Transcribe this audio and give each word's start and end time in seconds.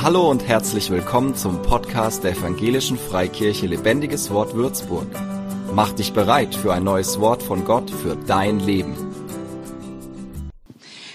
Hallo 0.00 0.30
und 0.30 0.46
herzlich 0.46 0.90
willkommen 0.90 1.34
zum 1.34 1.60
Podcast 1.60 2.22
der 2.22 2.30
Evangelischen 2.30 2.96
Freikirche 2.96 3.66
Lebendiges 3.66 4.30
Wort 4.30 4.54
Würzburg. 4.54 5.08
Mach 5.74 5.90
dich 5.90 6.12
bereit 6.12 6.54
für 6.54 6.72
ein 6.72 6.84
neues 6.84 7.18
Wort 7.18 7.42
von 7.42 7.64
Gott 7.64 7.90
für 7.90 8.14
dein 8.14 8.60
Leben. 8.60 8.94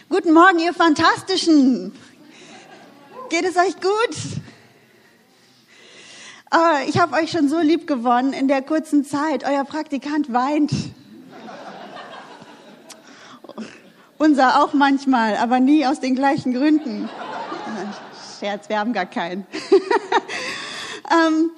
Guten 0.10 0.34
Morgen, 0.34 0.60
ihr 0.60 0.74
Fantastischen. 0.74 1.94
Geht 3.30 3.46
es 3.46 3.56
euch 3.56 3.80
gut? 3.80 4.18
Oh, 6.54 6.90
ich 6.90 7.00
habe 7.00 7.16
euch 7.16 7.32
schon 7.32 7.48
so 7.48 7.62
lieb 7.62 7.88
gewonnen 7.88 8.34
in 8.34 8.50
der 8.50 8.62
kurzen 8.62 9.06
Zeit. 9.06 9.46
Euer 9.46 9.64
Praktikant 9.64 10.34
weint. 10.34 10.74
Unser 14.18 14.62
auch 14.62 14.74
manchmal, 14.74 15.38
aber 15.38 15.62
nie 15.62 15.86
aus 15.86 16.02
den 16.02 16.16
gleichen 16.16 16.54
Gründen. 16.54 17.10
Scherz, 18.44 18.68
wir 18.68 18.78
haben 18.78 18.92
gar 18.92 19.06
keinen. 19.06 19.48
ähm, 21.10 21.52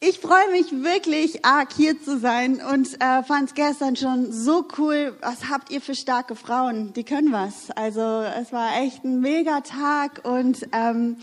ich 0.00 0.20
freue 0.20 0.50
mich 0.50 0.72
wirklich 0.72 1.44
arg 1.44 1.70
hier 1.70 2.02
zu 2.02 2.18
sein 2.18 2.62
und 2.62 2.94
äh, 2.98 3.22
fand 3.22 3.50
es 3.50 3.54
gestern 3.54 3.96
schon 3.96 4.32
so 4.32 4.66
cool. 4.78 5.14
Was 5.20 5.50
habt 5.50 5.70
ihr 5.70 5.82
für 5.82 5.94
starke 5.94 6.34
Frauen? 6.34 6.94
Die 6.94 7.04
können 7.04 7.30
was. 7.30 7.70
Also 7.72 8.00
es 8.00 8.54
war 8.54 8.80
echt 8.80 9.04
ein 9.04 9.20
mega 9.20 9.60
Tag 9.60 10.22
und 10.24 10.66
ähm, 10.72 11.18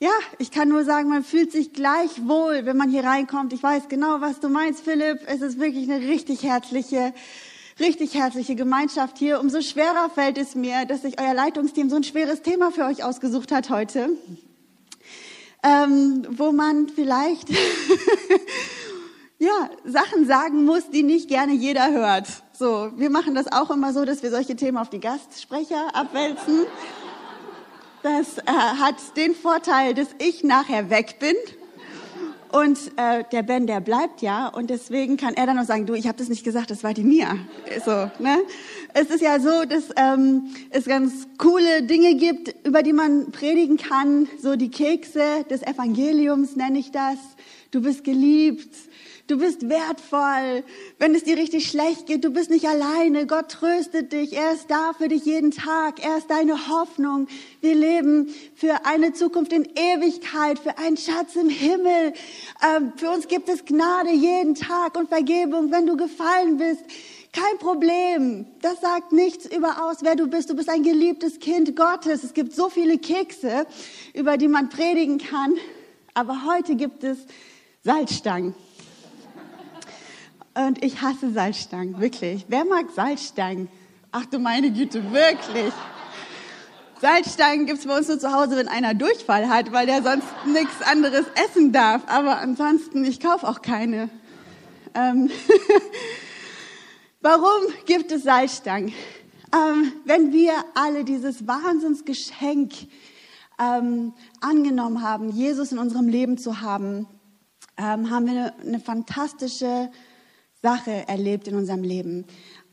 ja, 0.00 0.12
ich 0.36 0.50
kann 0.50 0.68
nur 0.68 0.84
sagen, 0.84 1.08
man 1.08 1.24
fühlt 1.24 1.50
sich 1.50 1.72
gleich 1.72 2.28
wohl, 2.28 2.66
wenn 2.66 2.76
man 2.76 2.90
hier 2.90 3.04
reinkommt. 3.04 3.54
Ich 3.54 3.62
weiß 3.62 3.88
genau, 3.88 4.20
was 4.20 4.38
du 4.38 4.50
meinst, 4.50 4.84
Philipp. 4.84 5.20
Es 5.24 5.40
ist 5.40 5.58
wirklich 5.58 5.90
eine 5.90 6.06
richtig 6.06 6.42
herzliche 6.42 7.14
richtig 7.80 8.14
herzliche 8.14 8.54
Gemeinschaft 8.54 9.18
hier. 9.18 9.40
Umso 9.40 9.60
schwerer 9.60 10.10
fällt 10.14 10.38
es 10.38 10.54
mir, 10.54 10.84
dass 10.84 11.02
sich 11.02 11.20
euer 11.20 11.34
Leitungsteam 11.34 11.90
so 11.90 11.96
ein 11.96 12.04
schweres 12.04 12.42
Thema 12.42 12.70
für 12.70 12.84
euch 12.84 13.04
ausgesucht 13.04 13.52
hat 13.52 13.70
heute, 13.70 14.10
ähm, 15.62 16.26
wo 16.30 16.52
man 16.52 16.88
vielleicht 16.88 17.50
ja 19.38 19.70
Sachen 19.84 20.26
sagen 20.26 20.64
muss, 20.64 20.90
die 20.90 21.02
nicht 21.02 21.28
gerne 21.28 21.52
jeder 21.52 21.90
hört. 21.92 22.26
So, 22.52 22.90
wir 22.96 23.10
machen 23.10 23.34
das 23.34 23.50
auch 23.50 23.70
immer 23.70 23.92
so, 23.92 24.04
dass 24.04 24.22
wir 24.22 24.30
solche 24.30 24.56
Themen 24.56 24.78
auf 24.78 24.90
die 24.90 25.00
Gastsprecher 25.00 25.94
abwälzen. 25.94 26.66
Das 28.02 28.38
äh, 28.38 28.42
hat 28.46 29.16
den 29.16 29.34
Vorteil, 29.34 29.94
dass 29.94 30.08
ich 30.18 30.44
nachher 30.44 30.90
weg 30.90 31.18
bin 31.18 31.34
und 32.52 32.78
äh, 32.96 33.24
der 33.30 33.42
Ben, 33.42 33.66
der 33.66 33.80
bleibt 33.80 34.22
ja. 34.22 34.48
Und 34.48 34.70
deswegen 34.70 35.16
kann 35.16 35.34
er 35.34 35.46
dann 35.46 35.56
noch 35.56 35.64
sagen, 35.64 35.86
du, 35.86 35.94
ich 35.94 36.06
habe 36.06 36.18
das 36.18 36.28
nicht 36.28 36.44
gesagt, 36.44 36.70
das 36.70 36.82
war 36.82 36.94
die 36.94 37.04
Mia. 37.04 37.36
So, 37.84 38.10
ne? 38.18 38.38
Es 38.94 39.10
ist 39.10 39.20
ja 39.20 39.38
so, 39.38 39.64
dass 39.64 39.84
ähm, 39.96 40.54
es 40.70 40.86
ganz 40.86 41.28
coole 41.36 41.82
Dinge 41.82 42.14
gibt, 42.14 42.54
über 42.66 42.82
die 42.82 42.92
man 42.92 43.30
predigen 43.30 43.76
kann. 43.76 44.28
So 44.40 44.56
die 44.56 44.70
Kekse 44.70 45.44
des 45.50 45.62
Evangeliums 45.62 46.56
nenne 46.56 46.78
ich 46.78 46.90
das. 46.90 47.18
Du 47.70 47.82
bist 47.82 48.02
geliebt. 48.04 48.74
Du 49.28 49.36
bist 49.36 49.68
wertvoll. 49.68 50.64
Wenn 50.98 51.14
es 51.14 51.24
dir 51.24 51.36
richtig 51.36 51.68
schlecht 51.68 52.06
geht, 52.06 52.24
du 52.24 52.30
bist 52.30 52.48
nicht 52.48 52.66
alleine. 52.66 53.26
Gott 53.26 53.50
tröstet 53.50 54.10
dich. 54.14 54.32
Er 54.32 54.52
ist 54.52 54.70
da 54.70 54.94
für 54.96 55.08
dich 55.08 55.26
jeden 55.26 55.50
Tag. 55.50 56.02
Er 56.02 56.16
ist 56.16 56.30
deine 56.30 56.68
Hoffnung. 56.68 57.28
Wir 57.60 57.74
leben 57.74 58.32
für 58.54 58.86
eine 58.86 59.12
Zukunft 59.12 59.52
in 59.52 59.64
Ewigkeit, 59.64 60.58
für 60.58 60.78
einen 60.78 60.96
Schatz 60.96 61.36
im 61.36 61.50
Himmel. 61.50 62.14
Ähm, 62.64 62.94
für 62.96 63.10
uns 63.10 63.28
gibt 63.28 63.50
es 63.50 63.66
Gnade 63.66 64.12
jeden 64.12 64.54
Tag 64.54 64.96
und 64.96 65.10
Vergebung, 65.10 65.70
wenn 65.72 65.86
du 65.86 65.98
gefallen 65.98 66.56
bist. 66.56 66.84
Kein 67.32 67.58
Problem. 67.58 68.46
Das 68.62 68.80
sagt 68.80 69.12
nichts 69.12 69.44
über 69.46 69.84
aus, 69.84 69.98
wer 70.00 70.16
du 70.16 70.28
bist. 70.28 70.48
Du 70.50 70.56
bist 70.56 70.68
ein 70.68 70.82
geliebtes 70.82 71.38
Kind 71.38 71.76
Gottes. 71.76 72.24
Es 72.24 72.32
gibt 72.32 72.54
so 72.54 72.70
viele 72.70 72.98
Kekse, 72.98 73.66
über 74.14 74.36
die 74.36 74.48
man 74.48 74.68
predigen 74.70 75.18
kann. 75.18 75.54
Aber 76.14 76.44
heute 76.46 76.74
gibt 76.74 77.04
es 77.04 77.18
Salzstangen. 77.84 78.54
Und 80.54 80.82
ich 80.84 81.02
hasse 81.02 81.30
Salzstangen, 81.32 82.00
wirklich. 82.00 82.46
Wer 82.48 82.64
mag 82.64 82.86
Salzstangen? 82.94 83.68
Ach 84.10 84.24
du 84.26 84.38
meine 84.38 84.72
Güte, 84.72 85.12
wirklich. 85.12 85.72
Salzstangen 87.00 87.66
gibt's 87.66 87.86
bei 87.86 87.96
uns 87.96 88.08
nur 88.08 88.18
zu 88.18 88.32
Hause, 88.32 88.56
wenn 88.56 88.66
einer 88.66 88.94
Durchfall 88.94 89.48
hat, 89.48 89.70
weil 89.70 89.86
der 89.86 90.02
sonst 90.02 90.26
nichts 90.46 90.82
anderes 90.82 91.26
essen 91.46 91.72
darf. 91.72 92.02
Aber 92.08 92.38
ansonsten, 92.38 93.04
ich 93.04 93.20
kaufe 93.20 93.46
auch 93.46 93.62
keine. 93.62 94.08
Ähm 94.94 95.30
Warum 97.30 97.74
gibt 97.84 98.10
es 98.10 98.22
Salzstangen? 98.22 98.90
Ähm, 99.54 99.92
wenn 100.06 100.32
wir 100.32 100.64
alle 100.74 101.04
dieses 101.04 101.46
Wahnsinnsgeschenk 101.46 102.72
ähm, 103.58 104.14
angenommen 104.40 105.02
haben, 105.02 105.28
Jesus 105.28 105.70
in 105.70 105.76
unserem 105.76 106.08
Leben 106.08 106.38
zu 106.38 106.62
haben, 106.62 107.06
ähm, 107.76 108.08
haben 108.08 108.24
wir 108.24 108.32
eine, 108.32 108.58
eine 108.60 108.80
fantastische 108.80 109.90
Sache 110.62 111.06
erlebt 111.06 111.48
in 111.48 111.56
unserem 111.56 111.82
Leben. 111.82 112.24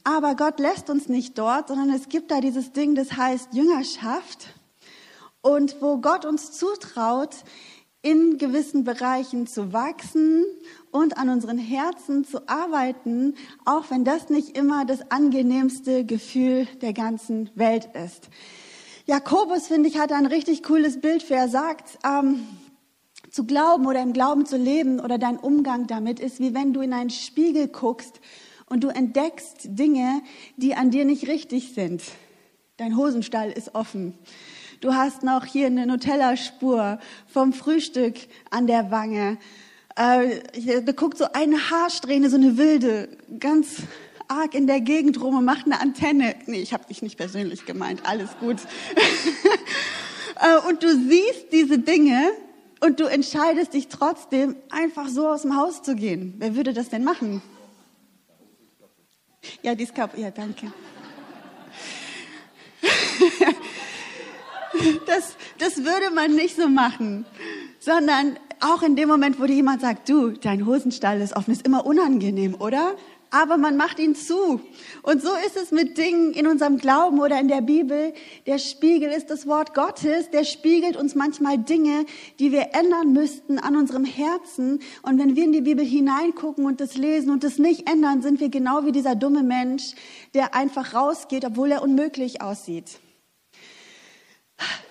Aber 0.06 0.36
Gott 0.36 0.62
lässt 0.62 0.90
uns 0.90 1.10
nicht 1.10 1.38
dort, 1.38 1.68
sondern 1.68 1.90
es 1.90 2.08
gibt 2.08 2.32
da 2.32 2.40
dieses 2.40 2.72
Ding, 2.72 2.96
das 2.96 3.12
heißt 3.12 3.54
Jüngerschaft. 3.54 4.48
Und 5.42 5.82
wo 5.82 5.98
Gott 5.98 6.24
uns 6.24 6.54
zutraut, 6.54 7.36
in 8.06 8.38
gewissen 8.38 8.84
Bereichen 8.84 9.48
zu 9.48 9.74
wachsen 9.74 10.46
und 10.92 11.18
an 11.18 11.30
unseren 11.30 11.58
Herzen 11.58 12.24
zu 12.24 12.48
arbeiten, 12.48 13.34
auch 13.66 13.90
wenn 13.90 14.06
das 14.06 14.30
nicht 14.30 14.56
immer 14.56 14.86
das 14.86 15.10
angenehmste 15.10 16.06
Gefühl 16.06 16.68
der 16.84 16.94
ganzen 16.94 17.50
Welt 17.56 17.90
ist. 18.06 18.30
Jakobus, 19.08 19.66
finde 19.66 19.90
ich, 19.90 19.98
hat 19.98 20.12
ein 20.12 20.28
richtig 20.28 20.62
cooles 20.62 21.02
Bild 21.02 21.24
für. 21.24 21.34
Er 21.34 21.50
sagt, 21.50 21.98
ähm, 22.06 22.46
zu 23.32 23.44
glauben 23.44 23.88
oder 23.88 24.04
im 24.04 24.14
Glauben 24.14 24.46
zu 24.46 24.56
leben 24.56 25.00
oder 25.00 25.18
dein 25.18 25.38
Umgang 25.38 25.88
damit 25.88 26.20
ist, 26.20 26.40
wie 26.40 26.54
wenn 26.54 26.74
du 26.74 26.82
in 26.82 26.94
einen 26.94 27.10
Spiegel 27.10 27.68
guckst 27.68 28.22
und 28.68 28.84
du 28.84 28.90
entdeckst 28.90 29.62
Dinge, 29.64 30.22
die 30.58 30.76
an 30.76 30.92
dir 30.92 31.06
nicht 31.06 31.28
richtig 31.28 31.74
sind. 31.74 32.04
Dein 32.78 32.98
Hosenstall 32.98 33.52
ist 33.52 33.74
offen. 33.74 34.14
Du 34.86 34.94
hast 34.94 35.24
noch 35.24 35.46
hier 35.46 35.66
eine 35.66 35.88
Nutella-Spur 35.88 37.00
vom 37.26 37.54
Frühstück 37.54 38.18
an 38.52 38.68
der 38.68 38.92
Wange. 38.92 39.40
Äh, 39.96 40.82
da 40.84 40.92
guckt 40.92 41.18
so 41.18 41.26
eine 41.34 41.72
Haarsträhne, 41.72 42.30
so 42.30 42.36
eine 42.36 42.56
wilde, 42.56 43.10
ganz 43.40 43.78
arg 44.28 44.54
in 44.54 44.68
der 44.68 44.82
Gegend 44.82 45.20
rum 45.20 45.40
und 45.40 45.44
macht 45.44 45.66
eine 45.66 45.82
Antenne. 45.82 46.36
Nee, 46.46 46.60
ich 46.60 46.72
habe 46.72 46.86
dich 46.86 47.02
nicht 47.02 47.18
persönlich 47.18 47.66
gemeint, 47.66 48.06
alles 48.06 48.30
gut. 48.40 48.58
Äh, 50.38 50.68
und 50.68 50.84
du 50.84 50.90
siehst 50.90 51.54
diese 51.54 51.80
Dinge 51.80 52.30
und 52.82 53.00
du 53.00 53.06
entscheidest 53.06 53.74
dich 53.74 53.88
trotzdem, 53.88 54.58
einfach 54.70 55.08
so 55.08 55.30
aus 55.30 55.44
dem 55.44 55.56
Haus 55.56 55.82
zu 55.82 55.96
gehen. 55.96 56.34
Wer 56.40 56.58
würde 56.58 56.74
das 56.74 56.90
denn 56.90 57.06
machen? 57.06 57.42
Ja, 59.64 59.76
die 59.76 59.86
ist 59.86 59.96
kaputt. 59.96 60.20
Ja, 60.20 60.32
danke. 60.32 60.74
Das, 65.06 65.36
das 65.60 65.78
würde 65.78 66.14
man 66.14 66.36
nicht 66.36 66.56
so 66.56 66.68
machen, 66.68 67.26
sondern 67.80 68.38
auch 68.60 68.84
in 68.84 68.96
dem 68.96 69.08
Moment, 69.08 69.40
wo 69.40 69.46
dir 69.46 69.56
jemand 69.56 69.82
sagt, 69.82 70.10
du, 70.10 70.32
dein 70.32 70.66
Hosenstall 70.66 71.22
ist 71.22 71.36
offen, 71.36 71.52
ist 71.52 71.66
immer 71.66 71.86
unangenehm, 71.86 72.56
oder? 72.60 72.96
aber 73.36 73.58
man 73.58 73.76
macht 73.76 74.00
ihn 74.00 74.16
zu. 74.16 74.62
Und 75.04 75.22
so 75.22 75.30
ist 75.46 75.58
es 75.58 75.72
mit 75.72 75.98
Dingen 75.98 76.32
in 76.32 76.48
unserem 76.48 76.78
Glauben 76.78 77.20
oder 77.20 77.40
in 77.40 77.50
der 77.50 77.62
Bibel. 77.62 78.14
Der 78.48 78.60
Spiegel 78.60 79.12
ist 79.12 79.30
das 79.30 79.46
Wort 79.46 79.74
Gottes, 79.74 80.30
der 80.30 80.46
spiegelt 80.46 80.96
uns 80.96 81.16
manchmal 81.16 81.58
Dinge, 81.58 82.06
die 82.40 82.54
wir 82.54 82.70
ändern 82.74 83.12
müssten 83.12 83.60
an 83.60 83.76
unserem 83.76 84.06
Herzen. 84.06 84.80
Und 85.02 85.20
wenn 85.20 85.36
wir 85.36 85.44
in 85.44 85.52
die 85.52 85.62
Bibel 85.62 85.84
hineingucken 85.86 86.66
und 86.66 86.80
das 86.80 86.96
lesen 86.96 87.30
und 87.30 87.44
das 87.44 87.58
nicht 87.58 87.90
ändern, 87.90 88.22
sind 88.22 88.40
wir 88.40 88.50
genau 88.50 88.86
wie 88.86 88.94
dieser 88.94 89.16
dumme 89.16 89.44
Mensch, 89.44 89.96
der 90.34 90.56
einfach 90.56 90.94
rausgeht, 90.94 91.44
obwohl 91.44 91.72
er 91.72 91.82
unmöglich 91.82 92.42
aussieht. 92.42 93.00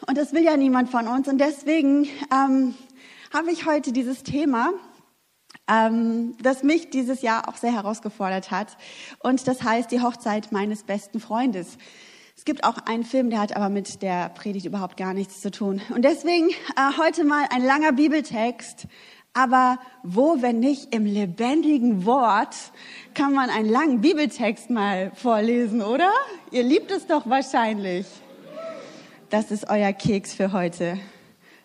Und 0.06 0.18
das 0.18 0.32
will 0.32 0.42
ja 0.42 0.56
niemand 0.56 0.90
von 0.90 1.08
uns. 1.08 1.28
Und 1.28 1.38
deswegen 1.38 2.08
ähm, 2.32 2.74
habe 3.32 3.50
ich 3.50 3.66
heute 3.66 3.92
dieses 3.92 4.22
Thema 4.22 4.72
ähm, 5.68 6.36
das 6.42 6.62
mich 6.62 6.90
dieses 6.90 7.22
Jahr 7.22 7.48
auch 7.48 7.56
sehr 7.56 7.72
herausgefordert 7.72 8.50
hat. 8.50 8.76
Und 9.20 9.46
das 9.48 9.62
heißt 9.62 9.90
die 9.90 10.00
Hochzeit 10.00 10.52
meines 10.52 10.82
besten 10.82 11.20
Freundes. 11.20 11.78
Es 12.36 12.44
gibt 12.44 12.64
auch 12.64 12.78
einen 12.86 13.04
Film, 13.04 13.30
der 13.30 13.40
hat 13.40 13.56
aber 13.56 13.68
mit 13.68 14.02
der 14.02 14.28
Predigt 14.30 14.66
überhaupt 14.66 14.96
gar 14.96 15.14
nichts 15.14 15.40
zu 15.40 15.50
tun. 15.50 15.80
Und 15.94 16.04
deswegen 16.04 16.50
äh, 16.50 16.98
heute 16.98 17.24
mal 17.24 17.46
ein 17.50 17.64
langer 17.64 17.92
Bibeltext. 17.92 18.86
Aber 19.36 19.78
wo, 20.04 20.42
wenn 20.42 20.60
nicht 20.60 20.94
im 20.94 21.06
lebendigen 21.06 22.04
Wort, 22.04 22.54
kann 23.14 23.32
man 23.32 23.50
einen 23.50 23.68
langen 23.68 24.00
Bibeltext 24.00 24.70
mal 24.70 25.10
vorlesen, 25.14 25.82
oder? 25.82 26.10
Ihr 26.52 26.62
liebt 26.62 26.92
es 26.92 27.06
doch 27.08 27.28
wahrscheinlich. 27.28 28.06
Das 29.34 29.50
ist 29.50 29.68
euer 29.68 29.92
Keks 29.92 30.32
für 30.32 30.52
heute. 30.52 30.96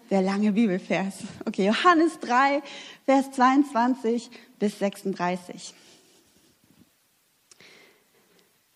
Der 0.10 0.24
lange 0.24 0.54
Bibelvers. 0.54 1.18
Okay, 1.45 1.68
Johannes 1.68 2.18
3, 2.19 2.63
Vers 3.06 3.30
22 3.30 4.31
bis 4.57 4.80
36. 4.80 5.75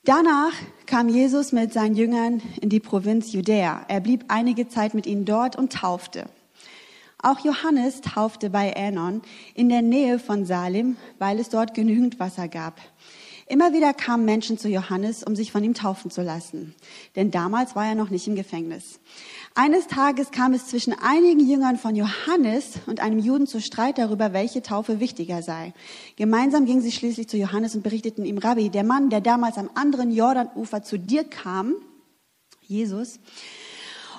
Danach 0.03 0.53
kam 0.85 1.09
Jesus 1.09 1.53
mit 1.53 1.73
seinen 1.73 1.95
Jüngern 1.95 2.43
in 2.61 2.69
die 2.69 2.79
Provinz 2.79 3.33
Judäa. 3.33 3.83
Er 3.87 3.99
blieb 3.99 4.25
einige 4.27 4.69
Zeit 4.69 4.93
mit 4.93 5.07
ihnen 5.07 5.25
dort 5.25 5.55
und 5.55 5.73
taufte. 5.73 6.29
Auch 7.17 7.39
Johannes 7.39 8.01
taufte 8.01 8.51
bei 8.51 8.69
Änon 8.73 9.23
in 9.55 9.69
der 9.69 9.81
Nähe 9.81 10.19
von 10.19 10.45
Salim, 10.45 10.97
weil 11.17 11.39
es 11.39 11.49
dort 11.49 11.73
genügend 11.73 12.19
Wasser 12.19 12.47
gab. 12.47 12.79
Immer 13.47 13.73
wieder 13.73 13.93
kamen 13.93 14.23
Menschen 14.23 14.57
zu 14.57 14.69
Johannes, 14.69 15.23
um 15.23 15.35
sich 15.35 15.51
von 15.51 15.63
ihm 15.63 15.73
taufen 15.73 16.09
zu 16.09 16.21
lassen, 16.21 16.73
denn 17.15 17.29
damals 17.29 17.75
war 17.75 17.85
er 17.85 17.95
noch 17.95 18.09
nicht 18.09 18.27
im 18.27 18.35
Gefängnis. 18.35 18.99
Eines 19.53 19.87
Tages 19.87 20.31
kam 20.31 20.53
es 20.53 20.67
zwischen 20.67 20.93
einigen 20.93 21.41
Jüngern 21.41 21.77
von 21.77 21.95
Johannes 21.95 22.79
und 22.87 23.01
einem 23.01 23.19
Juden 23.19 23.45
zu 23.45 23.61
Streit 23.61 23.97
darüber, 23.97 24.33
welche 24.33 24.61
Taufe 24.61 24.99
wichtiger 24.99 25.43
sei. 25.43 25.73
Gemeinsam 26.15 26.65
gingen 26.65 26.81
sie 26.81 26.91
schließlich 26.91 27.27
zu 27.27 27.37
Johannes 27.37 27.75
und 27.75 27.83
berichteten 27.83 28.25
ihm, 28.25 28.37
Rabbi, 28.37 28.69
der 28.69 28.83
Mann, 28.83 29.09
der 29.09 29.21
damals 29.21 29.57
am 29.57 29.69
anderen 29.75 30.11
Jordanufer 30.11 30.81
zu 30.81 30.97
dir 30.97 31.23
kam, 31.25 31.75
Jesus, 32.61 33.19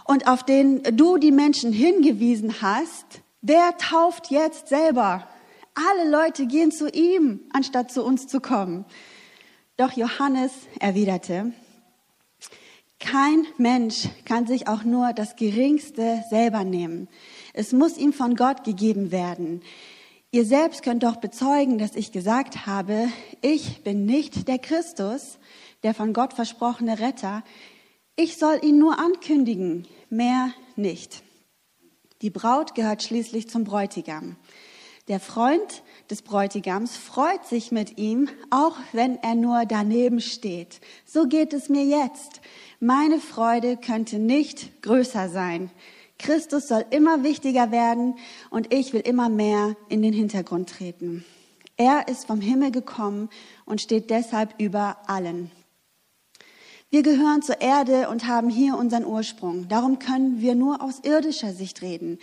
und 0.05 0.29
auf 0.29 0.45
den 0.45 0.83
du 0.97 1.17
die 1.17 1.33
Menschen 1.33 1.73
hingewiesen 1.73 2.61
hast, 2.61 3.07
der 3.41 3.77
tauft 3.79 4.31
jetzt 4.31 4.69
selber. 4.69 5.27
Alle 5.75 6.11
Leute 6.11 6.47
gehen 6.47 6.71
zu 6.71 6.89
ihm, 6.89 7.41
anstatt 7.53 7.91
zu 7.91 8.05
uns 8.05 8.27
zu 8.27 8.41
kommen. 8.41 8.85
Doch 9.77 9.93
Johannes 9.93 10.53
erwiderte, 10.79 11.53
kein 13.01 13.47
Mensch 13.59 14.09
kann 14.25 14.47
sich 14.47 14.69
auch 14.69 14.85
nur 14.85 15.13
das 15.13 15.37
Geringste 15.37 16.23
selber 16.31 16.65
nehmen. 16.65 17.09
Es 17.53 17.73
muss 17.73 17.99
ihm 17.99 18.13
von 18.13 18.37
Gott 18.37 18.65
gegeben 18.65 19.11
werden. 19.11 19.63
Ihr 20.31 20.45
selbst 20.45 20.83
könnt 20.83 21.03
doch 21.03 21.17
bezeugen, 21.17 21.79
dass 21.79 21.97
ich 21.97 22.13
gesagt 22.13 22.67
habe, 22.67 23.09
ich 23.41 23.83
bin 23.83 24.07
nicht 24.07 24.49
der 24.49 24.59
Christus, 24.59 25.39
der 25.83 25.93
von 25.93 26.13
Gott 26.13 26.33
versprochene 26.33 26.99
Retter. 26.99 27.45
Ich 28.17 28.37
soll 28.37 28.59
ihn 28.63 28.79
nur 28.79 28.99
ankündigen, 28.99 29.87
mehr 30.09 30.53
nicht. 30.77 31.23
Die 32.23 32.31
Braut 32.31 32.75
gehört 32.75 33.03
schließlich 33.03 33.51
zum 33.51 33.65
Bräutigam. 33.65 34.37
Der 35.09 35.21
Freund 35.21 35.83
des 36.09 36.23
Bräutigams 36.23 36.97
freut 36.97 37.45
sich 37.45 37.71
mit 37.71 37.99
ihm, 37.99 38.31
auch 38.49 38.77
wenn 38.93 39.23
er 39.23 39.35
nur 39.35 39.67
daneben 39.67 40.23
steht. 40.23 40.81
So 41.05 41.27
geht 41.27 41.53
es 41.53 41.69
mir 41.69 41.85
jetzt. 41.85 42.41
Meine 42.81 43.21
Freude 43.21 43.77
könnte 43.77 44.19
nicht 44.19 44.81
größer 44.81 45.29
sein. 45.29 45.71
Christus 46.19 46.69
soll 46.69 46.87
immer 46.91 47.23
wichtiger 47.23 47.71
werden 47.71 48.15
und 48.49 48.73
ich 48.73 48.95
will 48.95 49.03
immer 49.03 49.29
mehr 49.29 49.77
in 49.91 50.01
den 50.01 50.15
Hintergrund 50.15 50.71
treten. 50.71 51.23
Er 51.77 52.09
ist 52.09 52.27
vom 52.27 52.41
Himmel 52.41 52.71
gekommen 52.71 53.29
und 53.67 53.83
steht 53.83 54.09
deshalb 54.09 54.55
über 54.59 54.97
allen. 55.07 55.51
Wir 56.89 57.03
gehören 57.03 57.43
zur 57.43 57.61
Erde 57.61 58.09
und 58.09 58.29
haben 58.29 58.49
hier 58.49 58.79
unseren 58.79 59.05
Ursprung. 59.05 59.67
Darum 59.69 59.99
können 59.99 60.41
wir 60.41 60.55
nur 60.55 60.81
aus 60.81 61.01
irdischer 61.01 61.53
Sicht 61.53 61.83
reden. 61.83 62.21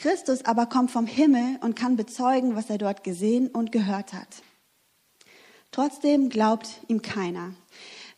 Christus 0.00 0.46
aber 0.46 0.64
kommt 0.64 0.90
vom 0.90 1.06
Himmel 1.06 1.58
und 1.60 1.76
kann 1.76 1.96
bezeugen, 1.96 2.56
was 2.56 2.70
er 2.70 2.78
dort 2.78 3.04
gesehen 3.04 3.48
und 3.48 3.70
gehört 3.70 4.14
hat. 4.14 4.42
Trotzdem 5.72 6.30
glaubt 6.30 6.80
ihm 6.88 7.02
keiner. 7.02 7.52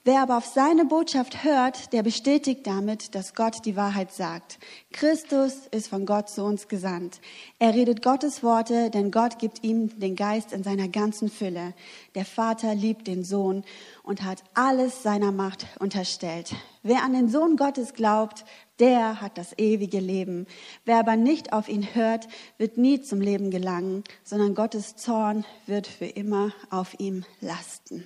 Wer 0.05 0.23
aber 0.23 0.37
auf 0.37 0.47
seine 0.47 0.85
Botschaft 0.85 1.45
hört, 1.45 1.93
der 1.93 2.03
bestätigt 2.03 2.67
damit, 2.67 3.15
dass 3.15 3.35
Gott 3.35 3.65
die 3.65 3.77
Wahrheit 3.77 4.11
sagt. 4.13 4.59
Christus 4.91 5.69
ist 5.71 5.87
von 5.87 6.07
Gott 6.07 6.29
zu 6.29 6.43
uns 6.43 6.67
gesandt. 6.67 7.21
Er 7.61 7.73
redet 7.73 8.03
Gottes 8.03 8.43
Worte, 8.43 8.91
denn 8.91 9.13
Gott 9.13 9.39
gibt 9.39 9.63
ihm 9.63 9.97
den 10.01 10.17
Geist 10.17 10.53
in 10.53 10.65
seiner 10.65 10.89
ganzen 10.89 11.31
Fülle. 11.31 11.73
Der 12.17 12.25
Vater 12.25 12.75
liebt 12.75 13.07
den 13.07 13.23
Sohn 13.23 13.63
und 14.03 14.25
hat 14.25 14.43
alles 14.55 15.05
seiner 15.05 15.31
Macht 15.31 15.69
unterstellt. 15.79 16.53
Wer 16.83 17.05
an 17.05 17.13
den 17.13 17.29
Sohn 17.29 17.57
Gottes 17.57 17.95
glaubt, 17.95 18.45
der 18.81 19.21
hat 19.21 19.39
das 19.39 19.57
ewige 19.57 20.01
Leben. 20.01 20.49
Wer 20.85 20.99
aber 20.99 21.15
nicht 21.15 21.53
auf 21.53 21.69
ihn 21.69 21.95
hört, 21.95 22.27
wird 22.59 22.77
nie 22.77 23.03
zum 23.03 23.21
Leben 23.21 23.53
gelangen, 23.53 24.03
sondern 24.25 24.57
Gottes 24.57 24.97
Zorn 24.97 25.45
wird 25.67 25.87
für 25.87 26.07
immer 26.07 26.51
auf 26.71 26.99
ihm 26.99 27.25
lasten. 27.41 28.05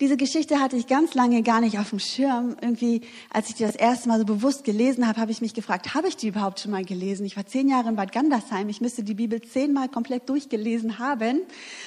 Diese 0.00 0.16
Geschichte 0.16 0.60
hatte 0.60 0.76
ich 0.76 0.86
ganz 0.86 1.12
lange 1.12 1.42
gar 1.42 1.60
nicht 1.60 1.78
auf 1.78 1.90
dem 1.90 1.98
Schirm. 1.98 2.56
Irgendwie, 2.62 3.02
als 3.28 3.50
ich 3.50 3.56
die 3.56 3.64
das 3.64 3.76
erste 3.76 4.08
Mal 4.08 4.18
so 4.18 4.24
bewusst 4.24 4.64
gelesen 4.64 5.06
habe, 5.06 5.20
habe 5.20 5.30
ich 5.30 5.42
mich 5.42 5.52
gefragt, 5.52 5.94
habe 5.94 6.08
ich 6.08 6.16
die 6.16 6.28
überhaupt 6.28 6.58
schon 6.58 6.70
mal 6.70 6.86
gelesen? 6.86 7.26
Ich 7.26 7.36
war 7.36 7.44
zehn 7.44 7.68
Jahre 7.68 7.90
in 7.90 7.96
Bad 7.96 8.10
Gandersheim. 8.10 8.70
Ich 8.70 8.80
müsste 8.80 9.02
die 9.02 9.12
Bibel 9.12 9.42
zehnmal 9.42 9.90
komplett 9.90 10.26
durchgelesen 10.30 10.98
haben. 10.98 11.42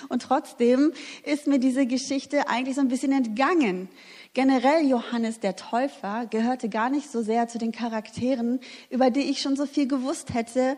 Und 0.10 0.22
trotzdem 0.22 0.94
ist 1.24 1.48
mir 1.48 1.58
diese 1.58 1.88
Geschichte 1.88 2.48
eigentlich 2.50 2.76
so 2.76 2.82
ein 2.82 2.88
bisschen 2.88 3.14
entgangen. 3.14 3.90
Generell 4.36 4.88
Johannes 4.88 5.40
der 5.40 5.56
Täufer 5.56 6.28
gehörte 6.28 6.70
gar 6.70 6.92
nicht 6.92 7.12
so 7.12 7.24
sehr 7.24 7.48
zu 7.48 7.58
den 7.58 7.72
Charakteren, 7.72 8.60
über 8.92 9.10
die 9.10 9.22
ich 9.22 9.42
schon 9.42 9.56
so 9.56 9.66
viel 9.66 9.88
gewusst 9.88 10.36
hätte 10.36 10.78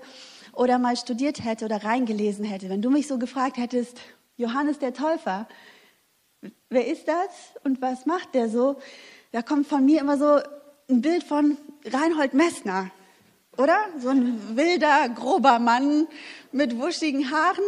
oder 0.53 0.79
mal 0.79 0.95
studiert 0.95 1.43
hätte 1.43 1.65
oder 1.65 1.83
reingelesen 1.83 2.45
hätte. 2.45 2.69
Wenn 2.69 2.81
du 2.81 2.89
mich 2.89 3.07
so 3.07 3.17
gefragt 3.17 3.57
hättest, 3.57 3.99
Johannes 4.37 4.79
der 4.79 4.93
Täufer, 4.93 5.49
wer 6.75 6.86
ist 6.86 7.07
das 7.07 7.30
und 7.63 7.81
was 7.81 8.06
macht 8.06 8.36
der 8.36 8.50
so? 8.50 8.75
Da 9.31 9.42
kommt 9.42 9.66
von 9.66 9.83
mir 9.86 10.01
immer 10.01 10.18
so 10.18 10.42
ein 10.89 11.01
Bild 11.01 11.24
von 11.24 11.57
Reinhold 11.86 12.33
Messner, 12.33 12.92
oder? 13.57 13.77
So 14.00 14.10
ein 14.10 14.57
wilder, 14.57 15.07
grober 15.10 15.57
Mann 15.60 16.07
mit 16.51 16.77
wuschigen 16.77 17.31
Haaren, 17.31 17.63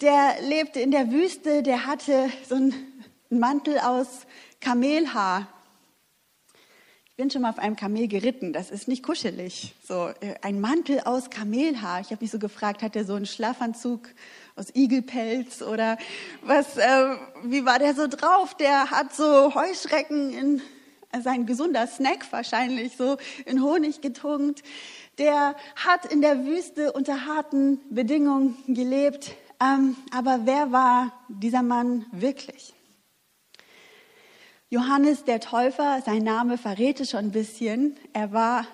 der 0.00 0.42
lebte 0.42 0.80
in 0.80 0.90
der 0.90 1.12
Wüste, 1.12 1.62
der 1.62 1.86
hatte 1.86 2.28
so 2.48 2.56
einen 2.56 2.74
Mantel 3.30 3.78
aus 3.78 4.26
Kamelhaar. 4.60 5.46
Ich 7.04 7.16
bin 7.16 7.30
schon 7.30 7.42
mal 7.42 7.50
auf 7.50 7.58
einem 7.58 7.76
Kamel 7.76 8.08
geritten, 8.08 8.52
das 8.52 8.70
ist 8.72 8.88
nicht 8.88 9.04
kuschelig. 9.04 9.74
So 9.86 10.08
äh, 10.20 10.34
ein 10.42 10.60
Mantel 10.60 11.00
aus 11.00 11.30
Kamelhaar. 11.30 12.00
Ich 12.00 12.10
habe 12.10 12.24
mich 12.24 12.32
so 12.32 12.40
gefragt, 12.40 12.82
hat 12.82 12.96
er 12.96 13.04
so 13.04 13.14
einen 13.14 13.26
Schlafanzug 13.26 14.08
aus 14.60 14.74
Igelpelz 14.74 15.62
oder 15.62 15.96
was, 16.42 16.76
äh, 16.76 17.16
wie 17.44 17.64
war 17.64 17.78
der 17.78 17.94
so 17.94 18.06
drauf? 18.06 18.54
Der 18.54 18.90
hat 18.90 19.14
so 19.14 19.54
Heuschrecken 19.54 20.32
in 20.34 20.62
also 21.12 21.30
ein 21.30 21.46
gesunder 21.46 21.86
Snack 21.86 22.30
wahrscheinlich, 22.30 22.96
so 22.96 23.16
in 23.46 23.62
Honig 23.62 24.00
getunkt. 24.00 24.62
Der 25.18 25.56
hat 25.74 26.04
in 26.04 26.20
der 26.20 26.44
Wüste 26.44 26.92
unter 26.92 27.26
harten 27.26 27.80
Bedingungen 27.90 28.56
gelebt. 28.68 29.32
Ähm, 29.60 29.96
aber 30.14 30.40
wer 30.44 30.70
war 30.70 31.12
dieser 31.28 31.62
Mann 31.62 32.06
wirklich? 32.12 32.74
Johannes 34.68 35.24
der 35.24 35.40
Täufer, 35.40 36.00
sein 36.04 36.22
Name 36.22 36.58
verrät 36.58 37.00
es 37.00 37.10
schon 37.10 37.26
ein 37.26 37.32
bisschen. 37.32 37.96
Er 38.12 38.32
war 38.32 38.66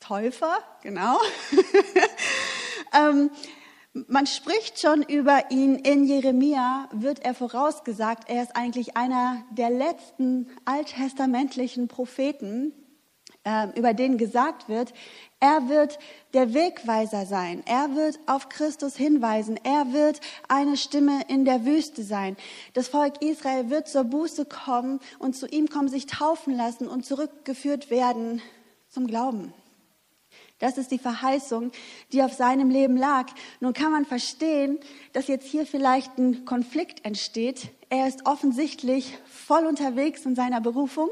Täufer, 0.00 0.58
genau. 0.82 1.18
ähm, 2.92 3.30
man 3.92 4.26
spricht 4.26 4.80
schon 4.80 5.02
über 5.02 5.50
ihn. 5.50 5.76
In 5.76 6.04
Jeremia 6.04 6.88
wird 6.92 7.20
er 7.20 7.34
vorausgesagt, 7.34 8.28
er 8.28 8.42
ist 8.42 8.56
eigentlich 8.56 8.96
einer 8.96 9.42
der 9.50 9.70
letzten 9.70 10.48
alttestamentlichen 10.64 11.88
Propheten, 11.88 12.72
äh, 13.44 13.68
über 13.78 13.94
den 13.94 14.18
gesagt 14.18 14.68
wird, 14.68 14.92
er 15.40 15.68
wird 15.68 15.98
der 16.34 16.52
Wegweiser 16.52 17.24
sein. 17.24 17.62
Er 17.66 17.94
wird 17.94 18.18
auf 18.26 18.48
Christus 18.48 18.96
hinweisen. 18.96 19.58
Er 19.62 19.92
wird 19.92 20.20
eine 20.48 20.76
Stimme 20.76 21.22
in 21.28 21.44
der 21.44 21.64
Wüste 21.64 22.02
sein. 22.02 22.36
Das 22.74 22.88
Volk 22.88 23.22
Israel 23.22 23.70
wird 23.70 23.88
zur 23.88 24.04
Buße 24.04 24.44
kommen 24.46 25.00
und 25.18 25.36
zu 25.36 25.46
ihm 25.46 25.68
kommen, 25.68 25.88
sich 25.88 26.06
taufen 26.06 26.56
lassen 26.56 26.88
und 26.88 27.06
zurückgeführt 27.06 27.90
werden 27.90 28.42
zum 28.88 29.06
Glauben. 29.06 29.54
Das 30.58 30.76
ist 30.76 30.90
die 30.90 30.98
Verheißung, 30.98 31.70
die 32.12 32.22
auf 32.22 32.32
seinem 32.32 32.68
Leben 32.68 32.96
lag. 32.96 33.26
Nun 33.60 33.72
kann 33.72 33.92
man 33.92 34.04
verstehen, 34.04 34.78
dass 35.12 35.28
jetzt 35.28 35.46
hier 35.46 35.66
vielleicht 35.66 36.18
ein 36.18 36.44
Konflikt 36.44 37.04
entsteht. 37.04 37.68
Er 37.90 38.08
ist 38.08 38.26
offensichtlich 38.26 39.16
voll 39.26 39.66
unterwegs 39.66 40.26
in 40.26 40.34
seiner 40.34 40.60
Berufung. 40.60 41.10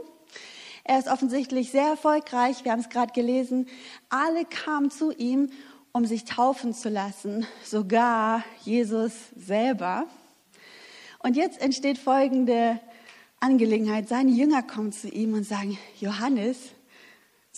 Er 0.82 0.98
ist 0.98 1.08
offensichtlich 1.08 1.70
sehr 1.70 1.86
erfolgreich. 1.86 2.64
Wir 2.64 2.72
haben 2.72 2.80
es 2.80 2.88
gerade 2.88 3.12
gelesen. 3.12 3.66
Alle 4.08 4.44
kamen 4.44 4.90
zu 4.90 5.12
ihm, 5.12 5.50
um 5.92 6.04
sich 6.04 6.24
taufen 6.24 6.74
zu 6.74 6.88
lassen. 6.88 7.46
Sogar 7.64 8.44
Jesus 8.64 9.12
selber. 9.36 10.06
Und 11.20 11.36
jetzt 11.36 11.60
entsteht 11.60 11.98
folgende 11.98 12.80
Angelegenheit. 13.40 14.08
Seine 14.08 14.30
Jünger 14.30 14.62
kommen 14.62 14.92
zu 14.92 15.08
ihm 15.08 15.34
und 15.34 15.44
sagen, 15.44 15.78
Johannes, 16.00 16.58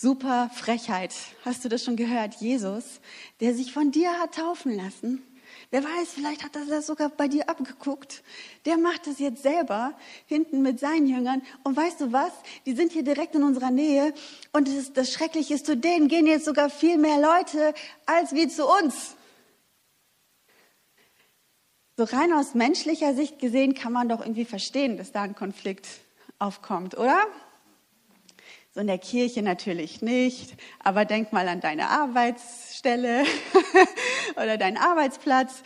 Super 0.01 0.49
Frechheit. 0.55 1.13
Hast 1.43 1.65
du 1.65 1.67
das 1.67 1.83
schon 1.83 1.97
gehört? 1.97 2.35
Jesus, 2.35 3.01
der 3.41 3.53
sich 3.53 3.73
von 3.73 3.91
dir 3.91 4.17
hat 4.17 4.35
taufen 4.35 4.77
lassen. 4.77 5.21
Wer 5.71 5.83
weiß, 5.83 6.13
vielleicht 6.13 6.41
hat 6.41 6.55
er 6.55 6.65
das 6.67 6.87
sogar 6.87 7.09
bei 7.09 7.27
dir 7.27 7.49
abgeguckt. 7.49 8.23
Der 8.63 8.77
macht 8.77 9.07
das 9.07 9.19
jetzt 9.19 9.43
selber 9.43 9.93
hinten 10.25 10.61
mit 10.61 10.79
seinen 10.79 11.05
Jüngern. 11.05 11.41
Und 11.65 11.75
weißt 11.75 11.99
du 11.99 12.13
was? 12.13 12.31
Die 12.65 12.75
sind 12.75 12.93
hier 12.93 13.03
direkt 13.03 13.35
in 13.35 13.43
unserer 13.43 13.71
Nähe. 13.71 14.13
Und 14.53 14.69
das, 14.69 14.93
das 14.93 15.11
Schreckliche 15.11 15.55
ist, 15.55 15.65
zu 15.65 15.75
denen 15.75 16.07
gehen 16.07 16.27
jetzt 16.27 16.45
sogar 16.45 16.69
viel 16.69 16.97
mehr 16.97 17.19
Leute 17.19 17.73
als 18.05 18.33
wie 18.33 18.47
zu 18.47 18.65
uns. 18.65 19.17
So 21.97 22.05
rein 22.05 22.31
aus 22.31 22.55
menschlicher 22.55 23.13
Sicht 23.15 23.39
gesehen 23.39 23.73
kann 23.73 23.91
man 23.91 24.07
doch 24.07 24.21
irgendwie 24.21 24.45
verstehen, 24.45 24.95
dass 24.95 25.11
da 25.11 25.23
ein 25.23 25.35
Konflikt 25.35 25.89
aufkommt, 26.37 26.97
oder? 26.97 27.27
So 28.79 28.81
in 28.81 28.87
der 28.87 28.97
Kirche 28.97 29.41
natürlich 29.41 30.01
nicht, 30.01 30.55
aber 30.81 31.03
denk 31.03 31.33
mal 31.33 31.49
an 31.49 31.59
deine 31.59 31.89
Arbeitsstelle 31.89 33.25
oder 34.37 34.57
deinen 34.57 34.77
Arbeitsplatz. 34.77 35.63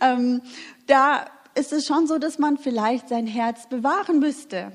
Ähm, 0.00 0.42
da 0.88 1.26
ist 1.54 1.72
es 1.72 1.86
schon 1.86 2.08
so, 2.08 2.18
dass 2.18 2.40
man 2.40 2.58
vielleicht 2.58 3.08
sein 3.08 3.28
Herz 3.28 3.68
bewahren 3.68 4.18
müsste. 4.18 4.72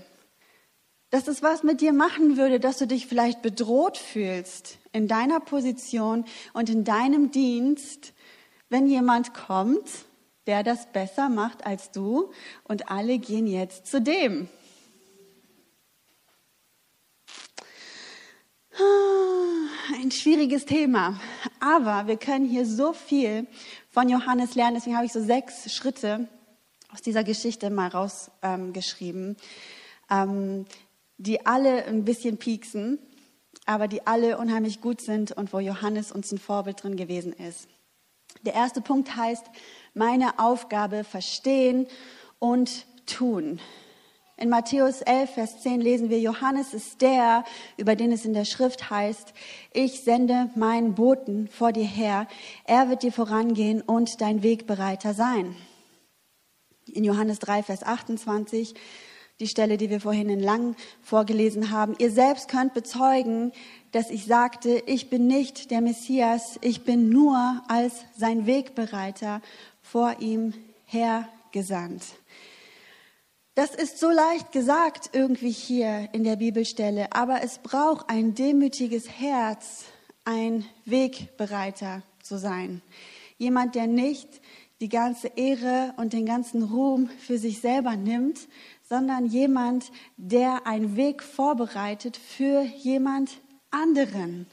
Dass 1.09 1.27
es 1.27 1.43
was 1.43 1.63
mit 1.63 1.81
dir 1.81 1.91
machen 1.91 2.37
würde, 2.37 2.61
dass 2.61 2.77
du 2.77 2.87
dich 2.87 3.07
vielleicht 3.07 3.41
bedroht 3.41 3.97
fühlst 3.97 4.77
in 4.93 5.09
deiner 5.09 5.41
Position 5.41 6.23
und 6.53 6.69
in 6.69 6.85
deinem 6.85 7.31
Dienst, 7.31 8.13
wenn 8.69 8.87
jemand 8.87 9.33
kommt 9.33 9.89
der 10.47 10.63
das 10.63 10.91
besser 10.91 11.29
macht 11.29 11.65
als 11.65 11.91
du 11.91 12.31
und 12.63 12.89
alle 12.89 13.19
gehen 13.19 13.47
jetzt 13.47 13.85
zu 13.85 14.01
dem. 14.01 14.49
Ein 18.73 20.11
schwieriges 20.11 20.65
Thema, 20.65 21.19
aber 21.59 22.07
wir 22.07 22.17
können 22.17 22.45
hier 22.45 22.65
so 22.65 22.93
viel 22.93 23.47
von 23.89 24.07
Johannes 24.07 24.55
lernen. 24.55 24.75
Deswegen 24.75 24.95
habe 24.95 25.05
ich 25.05 25.11
so 25.11 25.21
sechs 25.21 25.73
Schritte 25.73 26.29
aus 26.93 27.01
dieser 27.01 27.23
Geschichte 27.23 27.69
mal 27.69 27.89
rausgeschrieben, 27.89 29.35
ähm, 30.09 30.65
die 31.17 31.45
alle 31.45 31.85
ein 31.85 32.05
bisschen 32.05 32.37
pieksen, 32.37 32.99
aber 33.65 33.87
die 33.87 34.07
alle 34.07 34.37
unheimlich 34.37 34.81
gut 34.81 35.01
sind 35.01 35.31
und 35.33 35.53
wo 35.53 35.59
Johannes 35.59 36.11
uns 36.11 36.31
ein 36.31 36.39
Vorbild 36.39 36.83
drin 36.83 36.95
gewesen 36.95 37.33
ist. 37.33 37.67
Der 38.43 38.53
erste 38.53 38.81
Punkt 38.81 39.15
heißt, 39.15 39.45
meine 39.93 40.39
Aufgabe 40.39 41.03
verstehen 41.03 41.87
und 42.39 42.85
tun. 43.05 43.59
In 44.41 44.49
Matthäus 44.49 45.01
11, 45.01 45.29
Vers 45.29 45.61
10 45.61 45.81
lesen 45.81 46.09
wir, 46.09 46.19
Johannes 46.19 46.73
ist 46.73 47.03
der, 47.03 47.43
über 47.77 47.95
den 47.95 48.11
es 48.11 48.25
in 48.25 48.33
der 48.33 48.43
Schrift 48.43 48.89
heißt, 48.89 49.35
ich 49.71 50.01
sende 50.01 50.49
meinen 50.55 50.95
Boten 50.95 51.47
vor 51.47 51.71
dir 51.71 51.85
her, 51.85 52.27
er 52.63 52.89
wird 52.89 53.03
dir 53.03 53.11
vorangehen 53.11 53.83
und 53.83 54.19
dein 54.19 54.41
Wegbereiter 54.41 55.13
sein. 55.13 55.55
In 56.91 57.03
Johannes 57.03 57.37
3, 57.37 57.61
Vers 57.61 57.83
28, 57.83 58.73
die 59.39 59.47
Stelle, 59.47 59.77
die 59.77 59.91
wir 59.91 60.01
vorhin 60.01 60.27
in 60.27 60.39
Lang 60.39 60.75
vorgelesen 61.03 61.69
haben, 61.69 61.93
ihr 61.99 62.09
selbst 62.09 62.47
könnt 62.47 62.73
bezeugen, 62.73 63.51
dass 63.91 64.09
ich 64.09 64.25
sagte, 64.25 64.81
ich 64.87 65.11
bin 65.11 65.27
nicht 65.27 65.69
der 65.69 65.81
Messias, 65.81 66.57
ich 66.61 66.83
bin 66.83 67.09
nur 67.09 67.61
als 67.67 67.93
sein 68.17 68.47
Wegbereiter 68.47 69.39
vor 69.83 70.15
ihm 70.19 70.55
hergesandt. 70.87 72.01
Das 73.61 73.75
ist 73.75 73.99
so 73.99 74.09
leicht 74.09 74.51
gesagt 74.51 75.11
irgendwie 75.13 75.51
hier 75.51 76.09
in 76.13 76.23
der 76.23 76.37
Bibelstelle, 76.37 77.13
aber 77.13 77.43
es 77.43 77.59
braucht 77.59 78.09
ein 78.09 78.33
demütiges 78.33 79.07
Herz, 79.07 79.83
ein 80.25 80.65
Wegbereiter 80.85 82.01
zu 82.23 82.39
sein. 82.39 82.81
Jemand, 83.37 83.75
der 83.75 83.85
nicht 83.85 84.27
die 84.79 84.89
ganze 84.89 85.27
Ehre 85.35 85.93
und 85.97 86.13
den 86.13 86.25
ganzen 86.25 86.63
Ruhm 86.63 87.07
für 87.19 87.37
sich 87.37 87.61
selber 87.61 87.95
nimmt, 87.95 88.47
sondern 88.89 89.27
jemand, 89.27 89.91
der 90.17 90.65
einen 90.65 90.95
Weg 90.95 91.21
vorbereitet 91.21 92.17
für 92.17 92.63
jemand 92.63 93.29
anderen. 93.69 94.47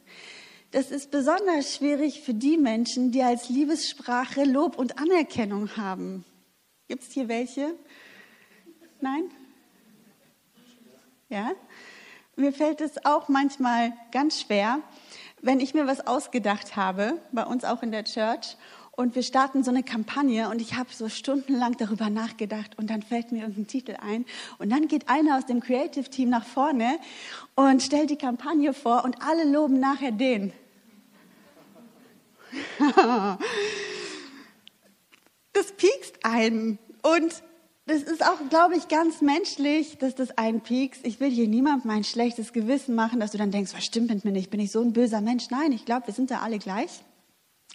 Das 0.72 0.90
ist 0.90 1.10
besonders 1.10 1.74
schwierig 1.74 2.20
für 2.20 2.34
die 2.34 2.58
Menschen, 2.58 3.10
die 3.10 3.22
als 3.22 3.48
Liebessprache 3.48 4.44
Lob 4.44 4.76
und 4.78 4.98
Anerkennung 4.98 5.78
haben. 5.78 6.26
Gibt 6.88 7.04
es 7.04 7.12
hier 7.12 7.28
welche? 7.28 7.74
Nein? 9.00 9.30
Ja? 11.28 11.52
Mir 12.36 12.52
fällt 12.52 12.80
es 12.80 13.04
auch 13.04 13.28
manchmal 13.28 13.92
ganz 14.12 14.40
schwer, 14.40 14.80
wenn 15.40 15.60
ich 15.60 15.74
mir 15.74 15.86
was 15.86 16.06
ausgedacht 16.06 16.76
habe, 16.76 17.20
bei 17.32 17.44
uns 17.44 17.64
auch 17.64 17.82
in 17.82 17.92
der 17.92 18.04
Church, 18.04 18.56
und 18.98 19.14
wir 19.14 19.22
starten 19.22 19.62
so 19.62 19.70
eine 19.70 19.84
Kampagne 19.84 20.48
und 20.48 20.60
ich 20.60 20.74
habe 20.74 20.88
so 20.92 21.08
stundenlang 21.08 21.76
darüber 21.76 22.10
nachgedacht 22.10 22.76
und 22.78 22.90
dann 22.90 23.02
fällt 23.02 23.30
mir 23.30 23.42
irgendein 23.42 23.68
Titel 23.68 23.94
ein 24.00 24.24
und 24.58 24.70
dann 24.70 24.88
geht 24.88 25.08
einer 25.08 25.38
aus 25.38 25.46
dem 25.46 25.60
Creative 25.60 26.10
Team 26.10 26.30
nach 26.30 26.44
vorne 26.44 26.98
und 27.54 27.80
stellt 27.80 28.10
die 28.10 28.18
Kampagne 28.18 28.74
vor 28.74 29.04
und 29.04 29.22
alle 29.22 29.44
loben 29.44 29.78
nachher 29.78 30.10
den. 30.10 30.52
das 35.52 35.70
piekst 35.76 36.24
einen 36.24 36.80
und 37.02 37.44
das 37.88 38.02
ist 38.02 38.22
auch, 38.22 38.38
glaube 38.50 38.76
ich, 38.76 38.88
ganz 38.88 39.22
menschlich, 39.22 39.98
dass 39.98 40.14
das 40.14 40.36
einen 40.36 40.60
piekst. 40.60 41.06
Ich 41.06 41.20
will 41.20 41.30
hier 41.30 41.48
niemandem 41.48 41.88
mein 41.88 42.04
schlechtes 42.04 42.52
Gewissen 42.52 42.94
machen, 42.94 43.18
dass 43.18 43.32
du 43.32 43.38
dann 43.38 43.50
denkst, 43.50 43.72
was 43.74 43.84
stimmt 43.84 44.10
mit 44.10 44.24
mir 44.24 44.32
nicht? 44.32 44.50
Bin 44.50 44.60
ich 44.60 44.70
so 44.70 44.80
ein 44.80 44.92
böser 44.92 45.20
Mensch? 45.20 45.50
Nein, 45.50 45.72
ich 45.72 45.84
glaube, 45.84 46.06
wir 46.06 46.14
sind 46.14 46.30
da 46.30 46.40
alle 46.40 46.58
gleich 46.58 47.02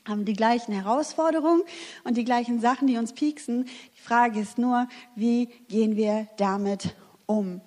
haben 0.07 0.25
die 0.25 0.33
gleichen 0.33 0.73
Herausforderungen 0.73 1.63
und 2.03 2.17
die 2.17 2.25
gleichen 2.25 2.59
Sachen, 2.59 2.87
die 2.87 2.97
uns 2.97 3.13
pieksen. 3.13 3.65
Die 3.95 4.01
Frage 4.01 4.39
ist 4.39 4.57
nur, 4.57 4.87
wie 5.15 5.45
gehen 5.69 5.95
wir 5.95 6.27
damit 6.35 6.93
um? 7.25 7.61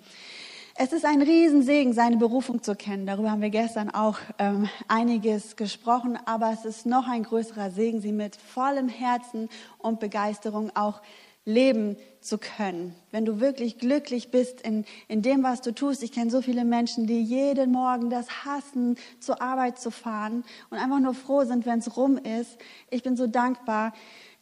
Es 0.75 0.93
ist 0.93 1.05
ein 1.05 1.23
Riesensegen, 1.23 1.93
seine 1.93 2.17
Berufung 2.17 2.61
zu 2.61 2.75
kennen. 2.75 3.07
Darüber 3.07 3.31
haben 3.31 3.41
wir 3.41 3.49
gestern 3.49 3.89
auch 3.89 4.19
ähm, 4.37 4.69
einiges 4.87 5.55
gesprochen. 5.55 6.19
Aber 6.25 6.51
es 6.51 6.65
ist 6.65 6.85
noch 6.85 7.07
ein 7.07 7.23
größerer 7.23 7.71
Segen, 7.71 7.99
sie 7.99 8.11
mit 8.11 8.35
vollem 8.35 8.87
Herzen 8.87 9.49
und 9.79 9.99
Begeisterung 9.99 10.69
auch 10.75 11.01
leben 11.45 11.97
zu 12.27 12.37
können. 12.37 12.93
Wenn 13.11 13.23
du 13.23 13.39
wirklich 13.39 13.77
glücklich 13.77 14.31
bist 14.31 14.61
in, 14.61 14.83
in 15.07 15.21
dem, 15.21 15.43
was 15.43 15.61
du 15.61 15.73
tust. 15.73 16.03
Ich 16.03 16.11
kenne 16.11 16.29
so 16.29 16.41
viele 16.41 16.65
Menschen, 16.65 17.07
die 17.07 17.21
jeden 17.21 17.71
Morgen 17.71 18.09
das 18.09 18.45
hassen, 18.45 18.97
zur 19.19 19.41
Arbeit 19.41 19.79
zu 19.79 19.91
fahren 19.91 20.43
und 20.69 20.77
einfach 20.77 20.99
nur 20.99 21.13
froh 21.13 21.45
sind, 21.45 21.65
wenn 21.65 21.79
es 21.79 21.95
rum 21.95 22.17
ist. 22.17 22.57
Ich 22.89 23.01
bin 23.01 23.15
so 23.15 23.27
dankbar, 23.27 23.93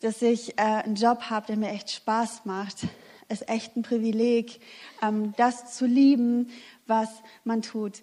dass 0.02 0.22
ich 0.22 0.58
äh, 0.58 0.64
einen 0.64 0.96
Job 0.96 1.30
habe, 1.30 1.46
der 1.46 1.58
mir 1.58 1.70
echt 1.70 1.92
Spaß 1.92 2.46
macht. 2.46 2.88
Es 3.28 3.42
ist 3.42 3.50
echt 3.50 3.76
ein 3.76 3.84
Privileg, 3.84 4.60
ähm, 5.02 5.34
das 5.38 5.76
zu 5.76 5.86
lieben, 5.86 6.50
was 6.88 7.10
man 7.44 7.62
tut. 7.62 8.02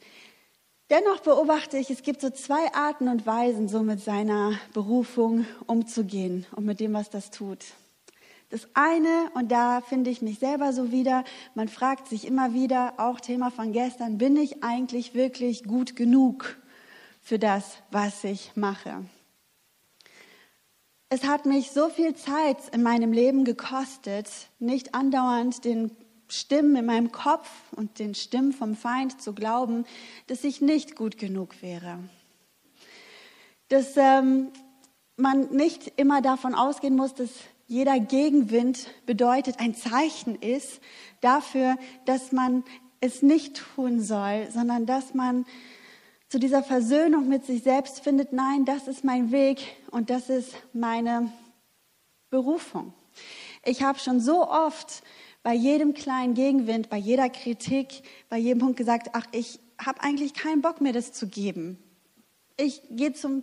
Dennoch 0.91 1.21
beobachte 1.21 1.79
ich, 1.79 1.91
es 1.91 2.03
gibt 2.03 2.21
so 2.21 2.31
zwei 2.31 2.73
Arten 2.75 3.09
und 3.09 3.27
Weisen, 3.27 3.69
so 3.69 3.83
mit 3.83 4.01
seiner 4.01 4.53
Berufung 4.75 5.47
umzugehen 5.67 6.47
und 6.55 6.67
mit 6.67 6.81
dem, 6.81 6.93
was 6.93 7.11
das 7.11 7.31
tut. 7.31 7.65
Das 8.53 8.69
eine, 8.75 9.31
und 9.33 9.51
da 9.51 9.81
finde 9.81 10.11
ich 10.11 10.21
mich 10.21 10.39
selber 10.39 10.75
so 10.75 10.93
wieder, 10.93 11.25
man 11.55 11.69
fragt 11.69 12.07
sich 12.07 12.27
immer 12.27 12.53
wieder, 12.53 12.93
auch 12.99 13.19
Thema 13.19 13.51
von 13.51 13.73
gestern, 13.73 14.19
bin 14.19 14.37
ich 14.37 14.63
eigentlich 14.63 15.15
wirklich 15.15 15.65
gut 15.65 15.97
genug 15.97 16.59
für 17.23 17.39
das, 17.39 17.79
was 17.91 18.25
ich 18.25 18.55
mache? 18.55 19.07
Es 21.09 21.25
hat 21.25 21.47
mich 21.47 21.71
so 21.71 21.89
viel 21.89 22.15
Zeit 22.15 22.59
in 22.75 22.83
meinem 22.83 23.15
Leben 23.15 23.47
gekostet, 23.47 24.29
nicht 24.59 24.95
andauernd 24.95 25.65
den 25.65 25.91
Stimmen 26.29 26.77
in 26.77 26.85
meinem 26.85 27.11
Kopf 27.11 27.49
und 27.75 27.99
den 27.99 28.15
Stimmen 28.15 28.53
vom 28.53 28.77
Feind 28.77 29.23
zu 29.23 29.33
glauben, 29.33 29.87
dass 30.27 30.45
ich 30.45 30.61
nicht 30.61 30.95
gut 30.95 31.17
genug 31.17 31.63
wäre. 31.63 32.01
Dass 33.69 33.97
ähm, 33.97 34.49
man 35.17 35.55
nicht 35.55 35.95
immer 35.97 36.21
davon 36.21 36.55
ausgehen 36.55 36.97
muss, 36.97 37.15
dass 37.15 37.31
jeder 37.73 37.99
Gegenwind 37.99 38.87
bedeutet, 39.07 39.59
ein 39.59 39.75
Zeichen 39.75 40.37
ist 40.37 40.81
dafür, 41.23 41.79
dass 42.05 42.31
man 42.31 42.65
es 43.01 43.23
nicht 43.23 43.63
tun 43.75 44.03
soll, 44.03 44.49
sondern 44.53 44.85
dass 44.85 45.15
man 45.15 45.47
zu 46.29 46.39
dieser 46.39 46.63
Versöhnung 46.63 47.29
mit 47.29 47.47
sich 47.47 47.63
selbst 47.63 48.01
findet, 48.01 48.33
nein, 48.33 48.67
das 48.67 48.89
ist 48.89 49.05
mein 49.05 49.33
Weg 49.33 49.61
und 49.91 50.11
das 50.11 50.29
ist 50.29 50.55
meine 50.75 51.33
Berufung. 52.29 52.93
Ich 53.65 53.83
habe 53.83 53.99
schon 53.99 54.21
so 54.21 54.47
oft 54.49 55.03
bei 55.43 55.55
jedem 55.55 55.95
kleinen 55.95 56.35
Gegenwind, 56.35 56.91
bei 56.91 56.99
jeder 56.99 57.31
Kritik, 57.31 58.03
bei 58.29 58.37
jedem 58.37 58.61
Punkt 58.61 58.77
gesagt, 58.77 59.11
ach, 59.15 59.27
ich 59.33 59.61
habe 59.83 60.03
eigentlich 60.03 60.35
keinen 60.35 60.61
Bock 60.61 60.83
mehr, 60.83 60.93
das 60.93 61.13
zu 61.13 61.27
geben. 61.27 61.79
Ich 62.59 62.83
gehe 62.91 63.15
zum 63.15 63.43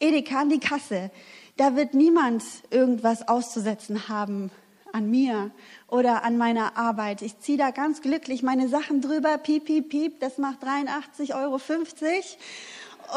Edeka 0.00 0.40
an 0.40 0.50
die 0.50 0.58
Kasse. 0.58 1.12
Da 1.58 1.74
wird 1.74 1.92
niemand 1.92 2.44
irgendwas 2.70 3.26
auszusetzen 3.26 4.08
haben 4.08 4.52
an 4.92 5.10
mir 5.10 5.50
oder 5.88 6.22
an 6.22 6.38
meiner 6.38 6.76
Arbeit. 6.76 7.20
Ich 7.20 7.40
ziehe 7.40 7.58
da 7.58 7.72
ganz 7.72 8.00
glücklich 8.00 8.44
meine 8.44 8.68
Sachen 8.68 9.00
drüber, 9.00 9.36
piep, 9.38 9.64
piep, 9.64 9.88
piep, 9.88 10.20
das 10.20 10.38
macht 10.38 10.62
83,50 10.62 11.34
Euro 11.34 11.60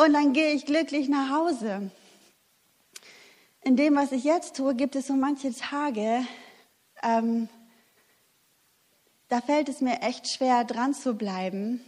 und 0.03 0.13
dann 0.13 0.33
gehe 0.33 0.53
ich 0.53 0.65
glücklich 0.65 1.07
nach 1.07 1.29
Hause. 1.29 1.91
In 3.63 3.75
dem, 3.75 3.95
was 3.95 4.11
ich 4.11 4.23
jetzt 4.23 4.55
tue, 4.55 4.73
gibt 4.73 4.95
es 4.95 5.05
so 5.05 5.13
manche 5.13 5.53
Tage, 5.53 6.25
ähm, 7.03 7.47
da 9.27 9.39
fällt 9.39 9.69
es 9.69 9.81
mir 9.81 10.01
echt 10.01 10.27
schwer, 10.27 10.63
dran 10.63 10.95
zu 10.95 11.13
bleiben 11.13 11.79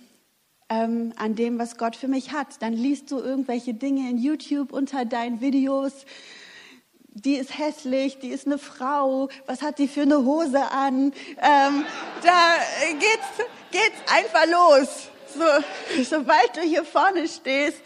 ähm, 0.69 1.13
an 1.15 1.33
dem, 1.33 1.57
was 1.57 1.77
Gott 1.77 1.95
für 1.95 2.07
mich 2.07 2.31
hat. 2.31 2.61
Dann 2.61 2.73
liest 2.73 3.09
du 3.09 3.17
irgendwelche 3.17 3.73
Dinge 3.73 4.07
in 4.07 4.19
YouTube 4.19 4.71
unter 4.71 5.03
deinen 5.03 5.41
Videos, 5.41 6.05
die 7.13 7.35
ist 7.35 7.57
hässlich, 7.57 8.19
die 8.19 8.29
ist 8.29 8.47
eine 8.47 8.57
Frau, 8.57 9.29
was 9.45 9.61
hat 9.61 9.77
die 9.77 9.87
für 9.87 10.01
eine 10.01 10.25
Hose 10.25 10.59
an? 10.71 11.13
Ähm, 11.37 11.85
da 12.23 12.55
geht's, 12.93 13.49
geht's 13.71 14.11
einfach 14.11 14.45
los. 14.47 15.09
So, 15.35 16.03
sobald 16.03 16.55
du 16.55 16.61
hier 16.61 16.83
vorne 16.83 17.27
stehst, 17.27 17.81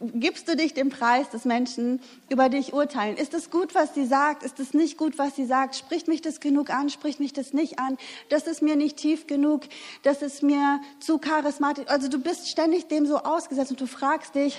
gibst 0.00 0.48
du 0.48 0.56
dich 0.56 0.74
dem 0.74 0.88
Preis, 0.88 1.30
dass 1.30 1.44
Menschen 1.44 2.00
über 2.28 2.48
dich 2.48 2.72
urteilen. 2.72 3.16
Ist 3.16 3.34
es 3.34 3.50
gut, 3.50 3.72
was 3.76 3.94
sie 3.94 4.04
sagt? 4.04 4.42
Ist 4.42 4.58
es 4.58 4.74
nicht 4.74 4.98
gut, 4.98 5.16
was 5.16 5.36
sie 5.36 5.44
sagt? 5.44 5.76
Spricht 5.76 6.08
mich 6.08 6.22
das 6.22 6.40
genug 6.40 6.70
an? 6.70 6.90
Spricht 6.90 7.20
mich 7.20 7.32
das 7.32 7.52
nicht 7.52 7.78
an? 7.78 7.96
Das 8.28 8.48
ist 8.48 8.62
mir 8.62 8.74
nicht 8.74 8.96
tief 8.96 9.28
genug. 9.28 9.62
Das 10.02 10.22
ist 10.22 10.42
mir 10.42 10.80
zu 10.98 11.18
charismatisch. 11.18 11.86
Also 11.86 12.08
du 12.08 12.18
bist 12.18 12.48
ständig 12.48 12.88
dem 12.88 13.06
so 13.06 13.18
ausgesetzt 13.18 13.70
und 13.70 13.80
du 13.80 13.86
fragst 13.86 14.34
dich, 14.34 14.58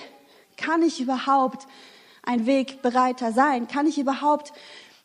kann 0.56 0.82
ich 0.82 1.00
überhaupt 1.00 1.66
ein 2.26 2.46
Wegbereiter 2.46 3.32
sein? 3.32 3.68
Kann 3.68 3.86
ich 3.86 3.98
überhaupt 3.98 4.52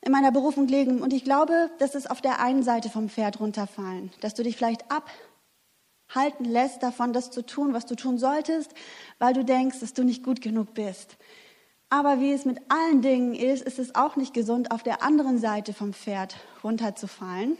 in 0.01 0.11
meiner 0.11 0.31
Berufung 0.31 0.67
leben? 0.67 1.01
Und 1.01 1.13
ich 1.13 1.23
glaube, 1.23 1.69
das 1.79 1.95
ist 1.95 2.09
auf 2.09 2.21
der 2.21 2.39
einen 2.39 2.63
Seite 2.63 2.89
vom 2.89 3.09
Pferd 3.09 3.39
runterfallen, 3.39 4.11
dass 4.21 4.33
du 4.33 4.43
dich 4.43 4.57
vielleicht 4.57 4.85
abhalten 4.89 6.45
lässt 6.45 6.83
davon, 6.83 7.13
das 7.13 7.31
zu 7.31 7.45
tun, 7.45 7.73
was 7.73 7.85
du 7.85 7.95
tun 7.95 8.17
solltest, 8.17 8.73
weil 9.19 9.33
du 9.33 9.43
denkst, 9.43 9.79
dass 9.79 9.93
du 9.93 10.03
nicht 10.03 10.23
gut 10.23 10.41
genug 10.41 10.73
bist. 10.73 11.17
Aber 11.89 12.19
wie 12.19 12.31
es 12.31 12.45
mit 12.45 12.59
allen 12.69 13.01
Dingen 13.01 13.33
ist, 13.33 13.63
ist 13.63 13.79
es 13.79 13.95
auch 13.95 14.15
nicht 14.15 14.33
gesund, 14.33 14.71
auf 14.71 14.83
der 14.83 15.01
anderen 15.01 15.39
Seite 15.39 15.73
vom 15.73 15.93
Pferd 15.93 16.35
runterzufallen. 16.63 17.57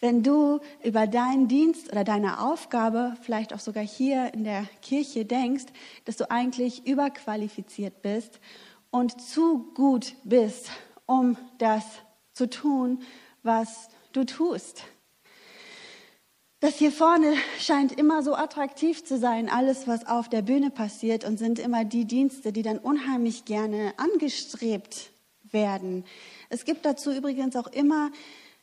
Wenn 0.00 0.22
du 0.22 0.60
über 0.82 1.06
deinen 1.06 1.46
Dienst 1.46 1.92
oder 1.92 2.04
deine 2.04 2.40
Aufgabe, 2.40 3.16
vielleicht 3.20 3.52
auch 3.52 3.58
sogar 3.58 3.84
hier 3.84 4.32
in 4.32 4.44
der 4.44 4.64
Kirche 4.80 5.26
denkst, 5.26 5.66
dass 6.06 6.16
du 6.16 6.30
eigentlich 6.30 6.86
überqualifiziert 6.86 8.00
bist 8.00 8.40
und 8.90 9.20
zu 9.20 9.72
gut 9.74 10.14
bist, 10.24 10.70
um 11.04 11.36
das 11.58 11.84
zu 12.32 12.48
tun, 12.48 13.02
was 13.42 13.90
du 14.12 14.24
tust. 14.24 14.84
Das 16.60 16.76
hier 16.76 16.92
vorne 16.92 17.34
scheint 17.58 17.92
immer 17.92 18.22
so 18.22 18.34
attraktiv 18.34 19.04
zu 19.04 19.18
sein, 19.18 19.50
alles, 19.50 19.86
was 19.86 20.06
auf 20.06 20.28
der 20.28 20.42
Bühne 20.42 20.70
passiert 20.70 21.24
und 21.24 21.38
sind 21.38 21.58
immer 21.58 21.84
die 21.84 22.06
Dienste, 22.06 22.52
die 22.52 22.62
dann 22.62 22.78
unheimlich 22.78 23.44
gerne 23.44 23.92
angestrebt 23.98 25.10
werden. 25.52 26.04
Es 26.48 26.64
gibt 26.64 26.84
dazu 26.84 27.12
übrigens 27.12 27.56
auch 27.56 27.66
immer 27.68 28.10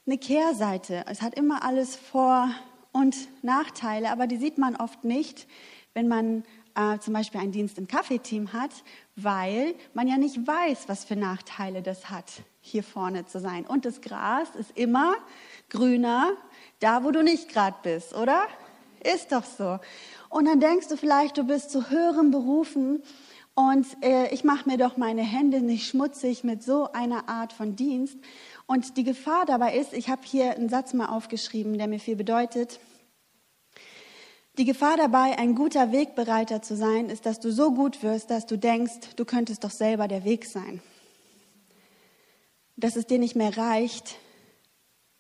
eine 0.08 0.18
Kehrseite. 0.18 1.04
Es 1.08 1.22
hat 1.22 1.36
immer 1.36 1.64
alles 1.64 1.96
Vor- 1.98 2.50
und 2.94 3.16
Nachteile, 3.44 4.10
aber 4.10 4.26
die 4.26 4.38
sieht 4.38 4.58
man 4.58 4.76
oft 4.78 5.04
nicht, 5.04 5.48
wenn 5.94 6.08
man 6.08 6.44
äh, 6.76 6.98
zum 7.00 7.14
Beispiel 7.14 7.42
einen 7.42 7.52
Dienst 7.52 7.78
im 7.78 7.88
Kaffeeteam 7.88 8.54
hat, 8.54 8.72
weil 9.18 9.76
man 9.94 10.08
ja 10.08 10.18
nicht 10.18 10.48
weiß, 10.48 10.88
was 10.88 11.04
für 11.04 11.18
Nachteile 11.18 11.82
das 11.82 12.10
hat, 12.10 12.32
hier 12.62 12.84
vorne 12.84 13.26
zu 13.26 13.40
sein. 13.42 13.66
Und 13.66 13.84
das 13.84 14.00
Gras 14.00 14.48
ist 14.58 14.72
immer 14.78 15.16
grüner, 15.70 16.32
da 16.80 17.04
wo 17.04 17.12
du 17.12 17.22
nicht 17.22 17.50
gerade 17.50 17.76
bist, 17.84 18.16
oder? 18.16 18.44
Ist 19.14 19.34
doch 19.34 19.44
so. 19.44 19.78
Und 20.30 20.46
dann 20.46 20.60
denkst 20.60 20.88
du 20.88 20.96
vielleicht, 20.96 21.38
du 21.38 21.44
bist 21.44 21.70
zu 21.70 21.90
höheren 21.90 22.32
Berufen 22.32 23.04
und 23.56 23.88
äh, 24.04 24.32
ich 24.34 24.44
mache 24.44 24.70
mir 24.70 24.78
doch 24.78 24.98
meine 24.98 25.24
Hände 25.24 25.62
nicht 25.62 25.88
schmutzig 25.88 26.44
mit 26.44 26.62
so 26.62 26.92
einer 26.92 27.28
Art 27.28 27.54
von 27.54 27.76
Dienst. 27.76 28.16
Und 28.68 28.98
die 28.98 29.06
Gefahr 29.06 29.46
dabei 29.46 29.76
ist, 29.76 29.94
ich 29.94 30.10
habe 30.10 30.22
hier 30.26 30.52
einen 30.56 30.68
Satz 30.68 30.94
mal 30.94 31.08
aufgeschrieben, 31.08 31.78
der 31.78 31.88
mir 31.88 32.00
viel 32.00 32.18
bedeutet. 32.18 32.82
Die 34.58 34.66
Gefahr 34.66 34.98
dabei, 34.98 35.38
ein 35.38 35.56
guter 35.56 35.94
Wegbereiter 35.94 36.62
zu 36.62 36.76
sein, 36.76 37.10
ist, 37.10 37.26
dass 37.26 37.40
du 37.40 37.50
so 37.50 37.72
gut 37.72 38.04
wirst, 38.04 38.30
dass 38.30 38.46
du 38.46 38.58
denkst, 38.58 39.16
du 39.16 39.24
könntest 39.24 39.64
doch 39.64 39.72
selber 39.72 40.10
der 40.10 40.26
Weg 40.26 40.46
sein. 40.46 40.82
Dass 42.76 42.98
es 42.98 43.08
dir 43.08 43.20
nicht 43.20 43.38
mehr 43.38 43.58
reicht, 43.58 44.18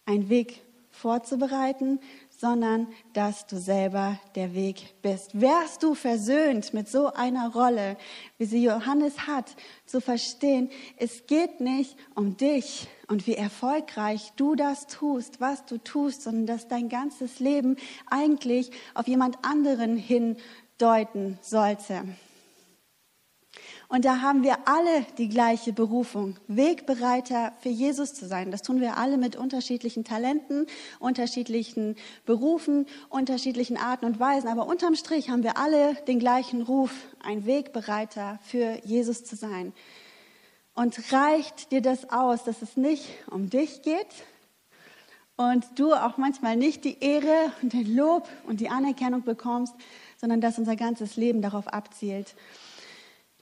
einen 0.05 0.27
Weg 0.27 0.61
vorzubereiten, 0.91 1.99
sondern 2.37 2.87
dass 3.13 3.47
du 3.47 3.57
selber 3.57 4.19
der 4.35 4.53
Weg 4.53 4.95
bist. 5.01 5.41
Wärst 5.41 5.81
du 5.81 5.95
versöhnt 5.95 6.73
mit 6.73 6.87
so 6.87 7.11
einer 7.11 7.51
Rolle, 7.51 7.97
wie 8.37 8.45
sie 8.45 8.63
Johannes 8.63 9.27
hat, 9.27 9.55
zu 9.85 9.99
verstehen, 9.99 10.69
es 10.97 11.25
geht 11.25 11.59
nicht 11.59 11.97
um 12.15 12.37
dich 12.37 12.87
und 13.07 13.25
wie 13.25 13.35
erfolgreich 13.35 14.31
du 14.35 14.55
das 14.55 14.85
tust, 14.85 15.41
was 15.41 15.65
du 15.65 15.79
tust, 15.79 16.21
sondern 16.21 16.45
dass 16.45 16.67
dein 16.67 16.89
ganzes 16.89 17.39
Leben 17.39 17.75
eigentlich 18.05 18.71
auf 18.93 19.07
jemand 19.07 19.43
anderen 19.43 19.97
hindeuten 19.97 21.39
sollte. 21.41 22.03
Und 23.89 24.03
da 24.03 24.21
haben 24.21 24.43
wir 24.43 24.67
alle 24.67 25.05
die 25.17 25.29
gleiche 25.29 25.71
Berufung, 25.71 26.35
Wegbereiter 26.47 27.53
für 27.61 27.69
Jesus 27.69 28.13
zu 28.13 28.27
sein. 28.27 28.51
Das 28.51 28.61
tun 28.61 28.81
wir 28.81 28.97
alle 28.97 29.17
mit 29.17 29.37
unterschiedlichen 29.37 30.03
Talenten, 30.03 30.67
unterschiedlichen 30.99 31.95
Berufen, 32.25 32.85
unterschiedlichen 33.07 33.77
Arten 33.77 34.05
und 34.05 34.19
Weisen. 34.19 34.49
Aber 34.49 34.67
unterm 34.67 34.95
Strich 34.95 35.29
haben 35.29 35.43
wir 35.43 35.57
alle 35.57 35.95
den 36.05 36.19
gleichen 36.19 36.63
Ruf, 36.63 36.91
ein 37.21 37.45
Wegbereiter 37.45 38.39
für 38.43 38.77
Jesus 38.83 39.23
zu 39.23 39.37
sein. 39.37 39.71
Und 40.73 41.13
reicht 41.13 41.71
dir 41.71 41.81
das 41.81 42.09
aus, 42.09 42.43
dass 42.43 42.61
es 42.61 42.75
nicht 42.75 43.07
um 43.31 43.49
dich 43.49 43.83
geht 43.83 44.07
und 45.37 45.65
du 45.75 45.93
auch 45.93 46.17
manchmal 46.17 46.57
nicht 46.57 46.83
die 46.83 46.99
Ehre 46.99 47.53
und 47.61 47.71
den 47.71 47.95
Lob 47.95 48.27
und 48.47 48.59
die 48.59 48.69
Anerkennung 48.69 49.23
bekommst, 49.23 49.73
sondern 50.19 50.41
dass 50.41 50.59
unser 50.59 50.75
ganzes 50.75 51.15
Leben 51.15 51.41
darauf 51.41 51.67
abzielt, 51.67 52.35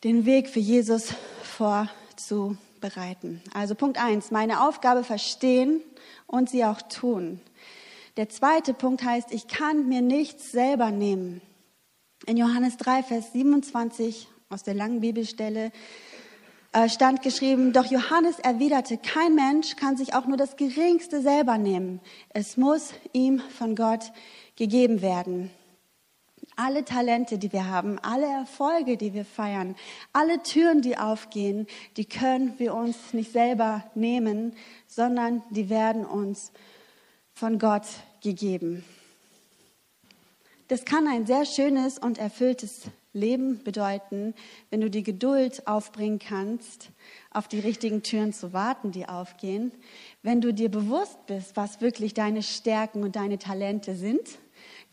den 0.03 0.25
Weg 0.25 0.49
für 0.49 0.59
Jesus 0.59 1.13
vorzubereiten. 1.43 3.41
Also 3.53 3.75
Punkt 3.75 3.97
eins: 3.97 4.31
meine 4.31 4.67
Aufgabe 4.67 5.03
verstehen 5.03 5.81
und 6.27 6.49
sie 6.49 6.65
auch 6.65 6.81
tun. 6.81 7.39
Der 8.17 8.29
zweite 8.29 8.73
Punkt 8.73 9.03
heißt, 9.03 9.31
ich 9.31 9.47
kann 9.47 9.89
mir 9.89 10.01
nichts 10.01 10.51
selber 10.51 10.91
nehmen. 10.91 11.41
In 12.25 12.37
Johannes 12.37 12.77
3, 12.77 13.03
Vers 13.03 13.33
27 13.33 14.27
aus 14.49 14.63
der 14.63 14.73
langen 14.73 15.01
Bibelstelle 15.01 15.71
äh, 16.71 16.87
stand 16.89 17.21
geschrieben, 17.21 17.73
doch 17.73 17.85
Johannes 17.85 18.39
erwiderte, 18.39 18.97
kein 18.97 19.35
Mensch 19.35 19.75
kann 19.75 19.97
sich 19.97 20.13
auch 20.13 20.25
nur 20.27 20.37
das 20.37 20.55
Geringste 20.55 21.21
selber 21.21 21.57
nehmen. 21.57 21.99
Es 22.29 22.57
muss 22.57 22.93
ihm 23.13 23.39
von 23.39 23.75
Gott 23.75 24.11
gegeben 24.55 25.01
werden. 25.01 25.51
Alle 26.57 26.85
Talente, 26.85 27.37
die 27.37 27.51
wir 27.51 27.69
haben, 27.69 27.99
alle 27.99 28.27
Erfolge, 28.27 28.95
die 28.95 29.13
wir 29.13 29.25
feiern, 29.25 29.75
alle 30.13 30.41
Türen, 30.41 30.81
die 30.81 30.97
aufgehen, 30.97 31.67
die 31.97 32.05
können 32.05 32.53
wir 32.57 32.73
uns 32.73 33.13
nicht 33.13 33.31
selber 33.31 33.83
nehmen, 33.93 34.55
sondern 34.87 35.43
die 35.49 35.69
werden 35.69 36.05
uns 36.05 36.51
von 37.33 37.59
Gott 37.59 37.85
gegeben. 38.21 38.85
Das 40.67 40.85
kann 40.85 41.07
ein 41.07 41.25
sehr 41.25 41.45
schönes 41.45 41.99
und 41.99 42.17
erfülltes 42.17 42.83
Leben 43.13 43.63
bedeuten, 43.63 44.33
wenn 44.69 44.81
du 44.81 44.89
die 44.89 45.03
Geduld 45.03 45.67
aufbringen 45.67 46.19
kannst, 46.19 46.89
auf 47.31 47.47
die 47.47 47.59
richtigen 47.59 48.01
Türen 48.01 48.33
zu 48.33 48.51
warten, 48.51 48.91
die 48.91 49.07
aufgehen, 49.07 49.71
wenn 50.23 50.41
du 50.41 50.53
dir 50.53 50.69
bewusst 50.69 51.25
bist, 51.27 51.55
was 51.55 51.81
wirklich 51.81 52.13
deine 52.13 52.43
Stärken 52.43 53.03
und 53.03 53.15
deine 53.15 53.37
Talente 53.37 53.95
sind 53.95 54.37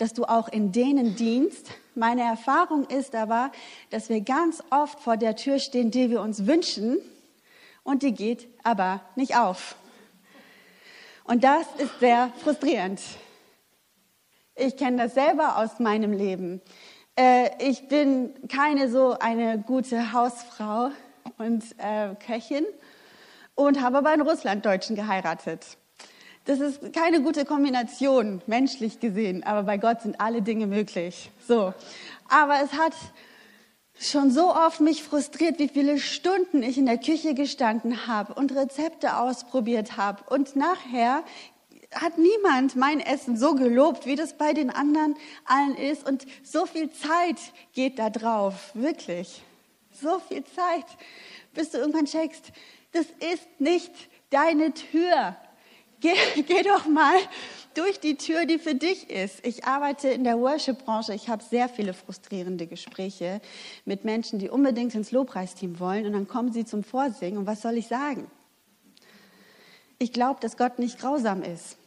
dass 0.02 0.14
du 0.14 0.24
auch 0.24 0.48
in 0.48 0.72
denen 0.72 1.14
dienst. 1.14 1.70
Meine 1.94 2.22
Erfahrung 2.22 2.86
ist 2.86 3.14
aber, 3.14 3.52
dass 3.90 4.08
wir 4.08 4.20
ganz 4.20 4.60
oft 4.70 4.98
vor 4.98 5.16
der 5.16 5.36
Tür 5.36 5.60
stehen, 5.60 5.92
die 5.92 6.10
wir 6.10 6.20
uns 6.20 6.44
wünschen 6.44 6.98
und 7.84 8.02
die 8.02 8.12
geht 8.12 8.48
aber 8.64 9.00
nicht 9.14 9.36
auf. 9.36 9.76
Und 11.22 11.44
das 11.44 11.68
ist 11.78 12.00
sehr 12.00 12.32
frustrierend. 12.42 13.00
Ich 14.56 14.76
kenne 14.76 15.04
das 15.04 15.14
selber 15.14 15.58
aus 15.58 15.78
meinem 15.78 16.12
Leben. 16.12 16.60
Äh, 17.16 17.50
ich 17.60 17.86
bin 17.86 18.34
keine 18.48 18.90
so 18.90 19.16
eine 19.20 19.60
gute 19.60 20.12
Hausfrau 20.12 20.90
und 21.38 21.62
äh, 21.78 22.16
Köchin 22.16 22.64
und 23.54 23.80
habe 23.80 23.98
aber 23.98 24.10
einen 24.10 24.22
Russlanddeutschen 24.22 24.96
geheiratet. 24.96 25.78
Das 26.44 26.58
ist 26.58 26.92
keine 26.92 27.22
gute 27.22 27.44
Kombination, 27.44 28.42
menschlich 28.46 28.98
gesehen, 28.98 29.44
aber 29.44 29.62
bei 29.62 29.76
Gott 29.78 30.02
sind 30.02 30.20
alle 30.20 30.42
Dinge 30.42 30.66
möglich. 30.66 31.30
So. 31.46 31.72
Aber 32.28 32.60
es 32.64 32.72
hat 32.72 32.94
schon 33.96 34.32
so 34.32 34.52
oft 34.52 34.80
mich 34.80 35.04
frustriert, 35.04 35.60
wie 35.60 35.68
viele 35.68 35.98
Stunden 35.98 36.64
ich 36.64 36.78
in 36.78 36.86
der 36.86 36.98
Küche 36.98 37.34
gestanden 37.34 38.08
habe 38.08 38.34
und 38.34 38.52
Rezepte 38.56 39.18
ausprobiert 39.18 39.96
habe. 39.96 40.24
Und 40.34 40.56
nachher 40.56 41.22
hat 41.94 42.18
niemand 42.18 42.74
mein 42.74 42.98
Essen 42.98 43.36
so 43.36 43.54
gelobt, 43.54 44.06
wie 44.06 44.16
das 44.16 44.36
bei 44.36 44.52
den 44.52 44.70
anderen 44.70 45.14
allen 45.44 45.76
ist. 45.76 46.08
Und 46.08 46.26
so 46.42 46.66
viel 46.66 46.90
Zeit 46.90 47.36
geht 47.72 48.00
da 48.00 48.10
drauf, 48.10 48.72
wirklich. 48.74 49.42
So 49.92 50.18
viel 50.18 50.42
Zeit, 50.42 50.86
bis 51.54 51.70
du 51.70 51.78
irgendwann 51.78 52.06
checkst, 52.06 52.50
das 52.92 53.06
ist 53.32 53.46
nicht 53.60 53.92
deine 54.30 54.72
Tür 54.72 55.36
Geh, 56.02 56.42
geh 56.42 56.62
doch 56.62 56.86
mal 56.86 57.14
durch 57.74 58.00
die 58.00 58.16
Tür, 58.16 58.44
die 58.44 58.58
für 58.58 58.74
dich 58.74 59.08
ist. 59.08 59.46
Ich 59.46 59.64
arbeite 59.64 60.08
in 60.08 60.24
der 60.24 60.38
Worship-Branche. 60.38 61.14
Ich 61.14 61.28
habe 61.28 61.42
sehr 61.42 61.68
viele 61.68 61.94
frustrierende 61.94 62.66
Gespräche 62.66 63.40
mit 63.86 64.04
Menschen, 64.04 64.38
die 64.38 64.50
unbedingt 64.50 64.94
ins 64.94 65.12
Lobpreisteam 65.12 65.78
wollen. 65.80 66.04
Und 66.04 66.12
dann 66.12 66.28
kommen 66.28 66.52
sie 66.52 66.64
zum 66.64 66.84
Vorsingen. 66.84 67.38
Und 67.38 67.46
was 67.46 67.62
soll 67.62 67.78
ich 67.78 67.86
sagen? 67.86 68.30
Ich 69.98 70.12
glaube, 70.12 70.40
dass 70.40 70.56
Gott 70.56 70.78
nicht 70.80 70.98
grausam 70.98 71.42
ist. 71.42 71.78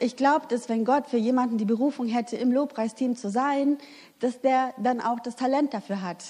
Ich 0.00 0.16
glaube, 0.16 0.46
dass 0.48 0.68
wenn 0.68 0.84
Gott 0.84 1.08
für 1.08 1.16
jemanden 1.16 1.58
die 1.58 1.64
Berufung 1.64 2.06
hätte, 2.06 2.36
im 2.36 2.52
Lobpreisteam 2.52 3.16
zu 3.16 3.28
sein, 3.28 3.78
dass 4.20 4.40
der 4.40 4.72
dann 4.78 5.00
auch 5.00 5.18
das 5.18 5.34
Talent 5.34 5.74
dafür 5.74 6.02
hat. 6.02 6.24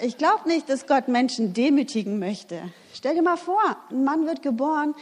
Ich 0.00 0.16
glaube 0.16 0.48
nicht, 0.48 0.70
dass 0.70 0.86
Gott 0.86 1.08
Menschen 1.08 1.52
demütigen 1.52 2.18
möchte. 2.18 2.62
Stell 2.94 3.14
dir 3.14 3.22
mal 3.22 3.36
vor, 3.36 3.76
ein 3.90 4.04
Mann 4.04 4.26
wird 4.26 4.42
geboren 4.42 4.94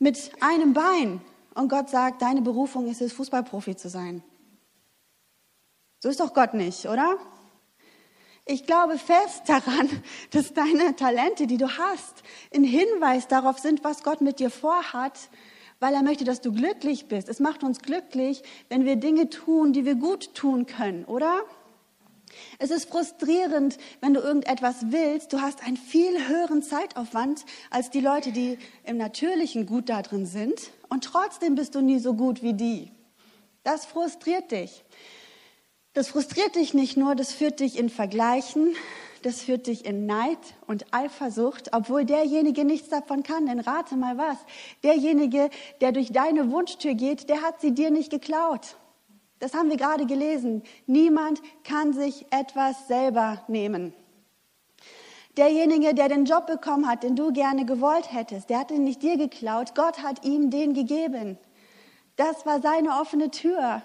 mit 0.00 0.32
einem 0.40 0.72
Bein 0.72 1.20
und 1.54 1.68
Gott 1.68 1.88
sagt, 1.88 2.22
deine 2.22 2.42
Berufung 2.42 2.88
ist 2.88 3.00
es, 3.00 3.12
Fußballprofi 3.12 3.76
zu 3.76 3.88
sein. 3.88 4.24
So 6.00 6.08
ist 6.08 6.18
doch 6.18 6.34
Gott 6.34 6.54
nicht, 6.54 6.86
oder? 6.86 7.18
Ich 8.46 8.66
glaube 8.66 8.98
fest 8.98 9.42
daran, 9.46 9.88
dass 10.30 10.54
deine 10.54 10.96
Talente, 10.96 11.46
die 11.46 11.58
du 11.58 11.68
hast, 11.68 12.22
ein 12.52 12.64
Hinweis 12.64 13.28
darauf 13.28 13.58
sind, 13.58 13.84
was 13.84 14.02
Gott 14.02 14.22
mit 14.22 14.40
dir 14.40 14.50
vorhat, 14.50 15.28
weil 15.78 15.94
er 15.94 16.02
möchte, 16.02 16.24
dass 16.24 16.40
du 16.40 16.52
glücklich 16.52 17.06
bist. 17.06 17.28
Es 17.28 17.38
macht 17.38 17.62
uns 17.62 17.80
glücklich, 17.80 18.42
wenn 18.70 18.84
wir 18.86 18.96
Dinge 18.96 19.28
tun, 19.28 19.72
die 19.72 19.84
wir 19.84 19.94
gut 19.94 20.34
tun 20.34 20.66
können, 20.66 21.04
oder? 21.04 21.42
Es 22.58 22.70
ist 22.70 22.88
frustrierend, 22.88 23.78
wenn 24.00 24.14
du 24.14 24.20
irgendetwas 24.20 24.76
willst. 24.90 25.32
Du 25.32 25.40
hast 25.40 25.62
einen 25.62 25.76
viel 25.76 26.28
höheren 26.28 26.62
Zeitaufwand 26.62 27.44
als 27.70 27.90
die 27.90 28.00
Leute, 28.00 28.32
die 28.32 28.58
im 28.84 28.96
Natürlichen 28.96 29.66
gut 29.66 29.88
da 29.88 30.02
drin 30.02 30.26
sind. 30.26 30.70
Und 30.88 31.04
trotzdem 31.04 31.54
bist 31.54 31.74
du 31.74 31.80
nie 31.80 31.98
so 31.98 32.14
gut 32.14 32.42
wie 32.42 32.54
die. 32.54 32.90
Das 33.62 33.84
frustriert 33.84 34.50
dich. 34.50 34.84
Das 35.92 36.08
frustriert 36.08 36.54
dich 36.54 36.72
nicht 36.72 36.96
nur, 36.96 37.14
das 37.14 37.32
führt 37.32 37.58
dich 37.58 37.76
in 37.76 37.90
Vergleichen, 37.90 38.76
das 39.22 39.42
führt 39.42 39.66
dich 39.66 39.84
in 39.84 40.06
Neid 40.06 40.38
und 40.66 40.94
Eifersucht, 40.94 41.74
obwohl 41.74 42.04
derjenige 42.04 42.64
nichts 42.64 42.88
davon 42.88 43.22
kann. 43.24 43.46
Denn 43.46 43.58
rate 43.60 43.96
mal 43.96 44.16
was, 44.16 44.38
derjenige, 44.84 45.50
der 45.80 45.92
durch 45.92 46.12
deine 46.12 46.50
Wunschtür 46.52 46.94
geht, 46.94 47.28
der 47.28 47.42
hat 47.42 47.60
sie 47.60 47.72
dir 47.72 47.90
nicht 47.90 48.10
geklaut. 48.10 48.76
Das 49.40 49.54
haben 49.54 49.70
wir 49.70 49.76
gerade 49.76 50.06
gelesen. 50.06 50.62
Niemand 50.86 51.42
kann 51.64 51.92
sich 51.92 52.26
etwas 52.30 52.86
selber 52.86 53.42
nehmen. 53.48 53.92
Derjenige, 55.36 55.94
der 55.94 56.08
den 56.08 56.26
Job 56.26 56.46
bekommen 56.46 56.86
hat, 56.86 57.02
den 57.02 57.16
du 57.16 57.32
gerne 57.32 57.64
gewollt 57.64 58.12
hättest, 58.12 58.50
der 58.50 58.60
hat 58.60 58.70
ihn 58.70 58.84
nicht 58.84 59.02
dir 59.02 59.16
geklaut. 59.16 59.74
Gott 59.74 60.02
hat 60.02 60.24
ihm 60.24 60.50
den 60.50 60.74
gegeben. 60.74 61.38
Das 62.16 62.44
war 62.44 62.60
seine 62.60 63.00
offene 63.00 63.30
Tür. 63.30 63.82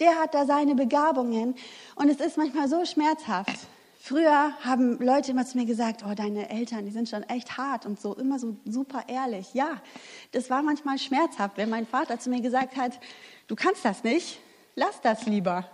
Der 0.00 0.16
hat 0.16 0.34
da 0.34 0.44
seine 0.44 0.74
Begabungen. 0.74 1.54
Und 1.94 2.08
es 2.08 2.18
ist 2.18 2.36
manchmal 2.36 2.68
so 2.68 2.84
schmerzhaft. 2.84 3.68
Früher 4.00 4.52
haben 4.64 4.98
Leute 4.98 5.32
immer 5.32 5.44
zu 5.44 5.58
mir 5.58 5.66
gesagt, 5.66 6.04
oh, 6.08 6.14
deine 6.14 6.48
Eltern, 6.48 6.86
die 6.86 6.92
sind 6.92 7.08
schon 7.08 7.22
echt 7.24 7.56
hart 7.58 7.86
und 7.86 8.00
so, 8.00 8.14
immer 8.14 8.38
so 8.38 8.56
super 8.64 9.04
ehrlich. 9.08 9.52
Ja, 9.52 9.80
das 10.32 10.48
war 10.48 10.62
manchmal 10.62 10.98
schmerzhaft, 10.98 11.56
wenn 11.56 11.70
mein 11.70 11.86
Vater 11.86 12.18
zu 12.18 12.30
mir 12.30 12.40
gesagt 12.40 12.76
hat, 12.76 12.98
du 13.48 13.56
kannst 13.56 13.84
das 13.84 14.04
nicht, 14.04 14.38
lass 14.76 15.00
das 15.00 15.26
lieber. 15.26 15.68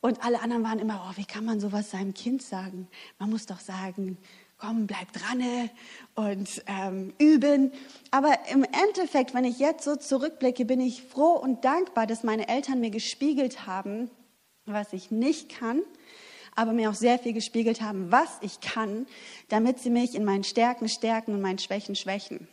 Und 0.00 0.24
alle 0.24 0.40
anderen 0.40 0.62
waren 0.62 0.78
immer, 0.78 1.08
oh, 1.08 1.16
wie 1.16 1.24
kann 1.24 1.44
man 1.44 1.60
sowas 1.60 1.90
seinem 1.90 2.14
Kind 2.14 2.42
sagen? 2.42 2.88
Man 3.18 3.30
muss 3.30 3.46
doch 3.46 3.60
sagen, 3.60 4.18
komm, 4.58 4.86
bleib 4.86 5.12
dran 5.12 5.70
und 6.14 6.62
ähm, 6.66 7.12
üben. 7.18 7.72
Aber 8.12 8.38
im 8.50 8.64
Endeffekt, 8.64 9.34
wenn 9.34 9.44
ich 9.44 9.58
jetzt 9.58 9.84
so 9.84 9.96
zurückblicke, 9.96 10.64
bin 10.64 10.80
ich 10.80 11.02
froh 11.02 11.32
und 11.32 11.64
dankbar, 11.64 12.06
dass 12.06 12.22
meine 12.22 12.48
Eltern 12.48 12.80
mir 12.80 12.90
gespiegelt 12.90 13.66
haben, 13.66 14.10
was 14.64 14.92
ich 14.92 15.10
nicht 15.10 15.48
kann, 15.48 15.82
aber 16.54 16.72
mir 16.72 16.90
auch 16.90 16.94
sehr 16.94 17.18
viel 17.18 17.32
gespiegelt 17.32 17.80
haben, 17.80 18.12
was 18.12 18.38
ich 18.40 18.60
kann, 18.60 19.06
damit 19.48 19.80
sie 19.80 19.90
mich 19.90 20.14
in 20.14 20.24
meinen 20.24 20.44
Stärken 20.44 20.88
stärken 20.88 21.34
und 21.34 21.40
meinen 21.40 21.58
Schwächen 21.58 21.96
schwächen. 21.96 22.46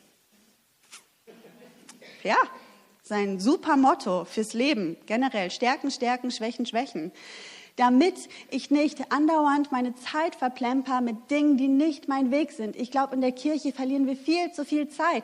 Ja, 2.23 2.37
sein 3.09 3.39
super 3.39 3.75
Motto 3.75 4.23
fürs 4.23 4.53
Leben 4.53 4.95
generell. 5.07 5.49
Stärken, 5.49 5.89
stärken, 5.89 6.29
schwächen, 6.29 6.67
schwächen. 6.67 7.11
Damit 7.75 8.29
ich 8.51 8.69
nicht 8.69 9.11
andauernd 9.11 9.71
meine 9.71 9.95
Zeit 9.95 10.35
verplemper 10.35 11.01
mit 11.01 11.31
Dingen, 11.31 11.57
die 11.57 11.69
nicht 11.69 12.07
mein 12.07 12.29
Weg 12.29 12.51
sind. 12.51 12.75
Ich 12.75 12.91
glaube, 12.91 13.15
in 13.15 13.21
der 13.21 13.31
Kirche 13.31 13.71
verlieren 13.71 14.05
wir 14.05 14.15
viel 14.15 14.51
zu 14.51 14.63
viel 14.63 14.89
Zeit. 14.89 15.23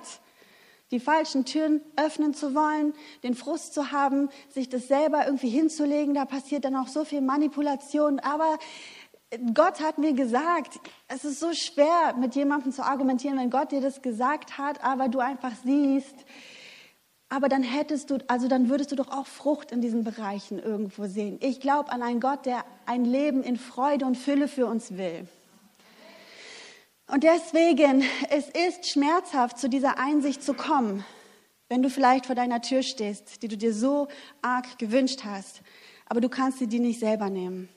Die 0.90 1.00
falschen 1.00 1.46
Türen 1.46 1.82
öffnen 1.96 2.34
zu 2.34 2.56
wollen, 2.56 2.94
den 3.24 3.36
Frust 3.36 3.74
zu 3.76 3.92
haben, 3.92 4.30
sich 4.50 4.68
das 4.68 4.88
selber 4.88 5.26
irgendwie 5.26 5.50
hinzulegen, 5.50 6.16
da 6.16 6.26
passiert 6.26 6.66
dann 6.66 6.76
auch 6.76 6.88
so 6.88 7.06
viel 7.06 7.22
Manipulation. 7.22 8.20
Aber 8.20 8.58
Gott 9.54 9.80
hat 9.82 9.98
mir 10.00 10.14
gesagt, 10.14 10.80
es 11.08 11.24
ist 11.24 11.40
so 11.40 11.54
schwer, 11.54 12.16
mit 12.18 12.36
jemandem 12.36 12.72
zu 12.72 12.84
argumentieren, 12.84 13.38
wenn 13.38 13.50
Gott 13.50 13.72
dir 13.72 13.82
das 13.82 14.02
gesagt 14.02 14.58
hat, 14.58 14.84
aber 14.84 15.08
du 15.08 15.20
einfach 15.20 15.54
siehst, 15.64 16.16
aber 17.36 17.50
dann 17.50 17.64
hättest 17.64 18.12
du, 18.12 18.20
also 18.30 18.48
dann 18.48 18.70
würdest 18.70 18.94
du 18.94 18.96
doch 18.96 19.10
auch 19.10 19.28
Frucht 19.28 19.74
in 19.74 19.82
diesen 19.82 20.06
Bereichen 20.06 20.58
irgendwo 20.58 21.06
sehen. 21.06 21.38
Ich 21.42 21.60
glaube 21.60 21.92
an 21.92 22.02
einen 22.02 22.22
Gott, 22.22 22.46
der 22.46 22.64
ein 22.86 23.04
Leben 23.04 23.44
in 23.44 23.58
Freude 23.58 24.06
und 24.06 24.16
Fülle 24.16 24.48
für 24.48 24.68
uns 24.68 24.96
will. 24.96 25.28
Und 27.08 27.26
deswegen, 27.26 28.06
es 28.30 28.48
ist 28.48 28.90
schmerzhaft, 28.90 29.60
zu 29.60 29.68
dieser 29.68 30.00
Einsicht 30.00 30.44
zu 30.44 30.54
kommen, 30.54 31.04
wenn 31.68 31.84
du 31.84 31.90
vielleicht 31.90 32.26
vor 32.26 32.36
deiner 32.36 32.62
Tür 32.62 32.84
stehst, 32.84 33.44
die 33.44 33.50
du 33.50 33.58
dir 33.58 33.74
so 33.74 34.08
arg 34.42 34.80
gewünscht 34.80 35.26
hast, 35.26 35.62
aber 36.06 36.22
du 36.22 36.30
kannst 36.30 36.60
sie 36.60 36.68
dir 36.68 36.80
nicht 36.80 37.02
selber 37.02 37.30
nehmen. 37.30 37.68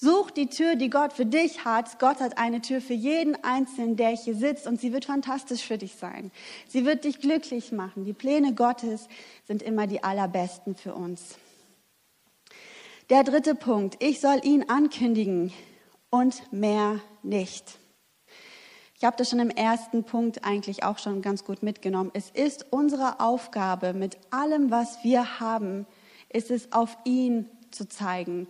Such 0.00 0.30
die 0.30 0.48
Tür, 0.48 0.76
die 0.76 0.90
Gott 0.90 1.12
für 1.12 1.26
dich 1.26 1.64
hat. 1.64 1.98
Gott 1.98 2.20
hat 2.20 2.38
eine 2.38 2.60
Tür 2.60 2.80
für 2.80 2.94
jeden 2.94 3.42
Einzelnen, 3.42 3.96
der 3.96 4.10
hier 4.10 4.36
sitzt 4.36 4.68
und 4.68 4.80
sie 4.80 4.92
wird 4.92 5.06
fantastisch 5.06 5.62
für 5.62 5.76
dich 5.76 5.96
sein. 5.96 6.30
Sie 6.68 6.84
wird 6.84 7.04
dich 7.04 7.18
glücklich 7.18 7.72
machen. 7.72 8.04
Die 8.04 8.12
Pläne 8.12 8.54
Gottes 8.54 9.08
sind 9.48 9.60
immer 9.60 9.88
die 9.88 10.04
allerbesten 10.04 10.76
für 10.76 10.94
uns. 10.94 11.36
Der 13.10 13.24
dritte 13.24 13.56
Punkt. 13.56 13.96
Ich 13.98 14.20
soll 14.20 14.40
ihn 14.44 14.68
ankündigen 14.68 15.52
und 16.10 16.52
mehr 16.52 17.00
nicht. 17.24 17.76
Ich 18.94 19.04
habe 19.04 19.16
das 19.16 19.30
schon 19.30 19.40
im 19.40 19.50
ersten 19.50 20.04
Punkt 20.04 20.44
eigentlich 20.44 20.84
auch 20.84 20.98
schon 20.98 21.22
ganz 21.22 21.44
gut 21.44 21.64
mitgenommen. 21.64 22.12
Es 22.14 22.30
ist 22.30 22.66
unsere 22.70 23.18
Aufgabe, 23.18 23.94
mit 23.94 24.16
allem, 24.30 24.70
was 24.70 25.02
wir 25.02 25.40
haben, 25.40 25.86
ist 26.28 26.52
es 26.52 26.72
auf 26.72 26.96
ihn 27.04 27.50
zu 27.72 27.88
zeigen. 27.88 28.46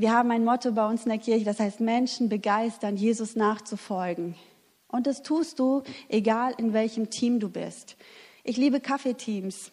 Wir 0.00 0.12
haben 0.12 0.30
ein 0.30 0.46
Motto 0.46 0.72
bei 0.72 0.88
uns 0.88 1.02
in 1.02 1.10
der 1.10 1.18
Kirche, 1.18 1.44
das 1.44 1.60
heißt 1.60 1.80
Menschen 1.80 2.30
begeistern, 2.30 2.96
Jesus 2.96 3.36
nachzufolgen. 3.36 4.34
Und 4.88 5.06
das 5.06 5.22
tust 5.22 5.58
du, 5.58 5.82
egal 6.08 6.54
in 6.56 6.72
welchem 6.72 7.10
Team 7.10 7.38
du 7.38 7.50
bist. 7.50 7.98
Ich 8.42 8.56
liebe 8.56 8.80
Kaffeeteams. 8.80 9.72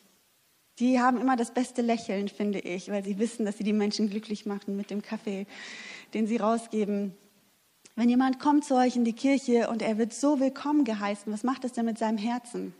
Die 0.80 1.00
haben 1.00 1.22
immer 1.22 1.38
das 1.38 1.52
beste 1.52 1.82
Lächeln, 1.82 2.28
finde 2.28 2.60
ich, 2.60 2.92
weil 2.92 3.06
sie 3.06 3.20
wissen, 3.20 3.46
dass 3.46 3.58
sie 3.58 3.63
die 3.63 3.72
Menschen 3.72 4.10
glücklich 4.10 4.46
machen 4.46 4.76
mit 4.76 4.90
dem 4.90 5.02
Kaffee, 5.02 5.48
den 6.13 6.28
sie 6.28 6.36
rausgeben. 6.36 7.16
Wenn 7.96 8.10
jemand 8.10 8.38
kommt 8.38 8.66
zu 8.66 8.76
euch 8.76 8.98
in 8.98 9.06
die 9.06 9.13
Kirche 9.13 9.70
und 9.70 9.82
er 9.82 9.98
wird 9.98 10.12
so 10.12 10.42
willkommen 10.42 10.84
geheißen, 10.84 11.32
was 11.32 11.46
macht 11.46 11.63
das 11.63 11.72
denn 11.72 11.86
mit 11.86 12.00
seinem 12.00 12.18
Herzen? 12.18 12.76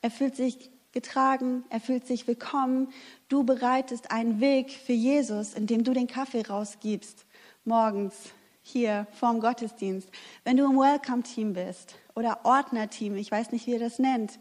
Er 0.00 0.10
fühlt 0.10 0.36
sich 0.36 0.70
getragen, 0.92 1.64
er 1.70 1.80
fühlt 1.80 2.06
sich 2.06 2.26
willkommen. 2.26 2.88
Du 3.28 3.44
bereitest 3.44 4.10
einen 4.10 4.40
Weg 4.40 4.70
für 4.70 4.92
Jesus, 4.92 5.54
indem 5.54 5.84
du 5.84 5.92
den 5.92 6.06
Kaffee 6.06 6.46
rausgibst, 6.46 7.26
morgens 7.64 8.14
hier 8.62 9.06
vorm 9.12 9.40
Gottesdienst. 9.40 10.08
Wenn 10.44 10.56
du 10.56 10.64
im 10.64 10.76
Welcome-Team 10.76 11.54
bist 11.54 11.94
oder 12.14 12.40
Ordner-Team, 12.44 13.16
ich 13.16 13.30
weiß 13.30 13.52
nicht, 13.52 13.66
wie 13.66 13.72
ihr 13.72 13.80
das 13.80 13.98
nennt, 13.98 14.38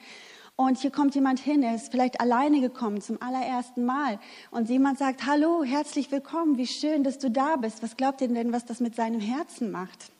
und 0.55 0.77
hier 0.77 0.91
kommt 0.91 1.15
jemand 1.15 1.39
hin, 1.39 1.63
er 1.63 1.73
ist 1.73 1.89
vielleicht 1.89 2.19
alleine 2.19 2.59
gekommen 2.59 2.99
zum 2.99 3.21
allerersten 3.21 3.85
Mal 3.85 4.19
und 4.51 4.67
jemand 4.67 4.99
sagt, 4.99 5.25
hallo, 5.25 5.63
herzlich 5.63 6.11
willkommen, 6.11 6.57
wie 6.57 6.67
schön, 6.67 7.05
dass 7.05 7.17
du 7.17 7.31
da 7.31 7.55
bist. 7.55 7.81
Was 7.81 7.95
glaubt 7.95 8.19
ihr 8.19 8.27
denn, 8.27 8.51
was 8.51 8.65
das 8.65 8.81
mit 8.81 8.93
seinem 8.93 9.21
Herzen 9.21 9.71
macht? 9.71 10.11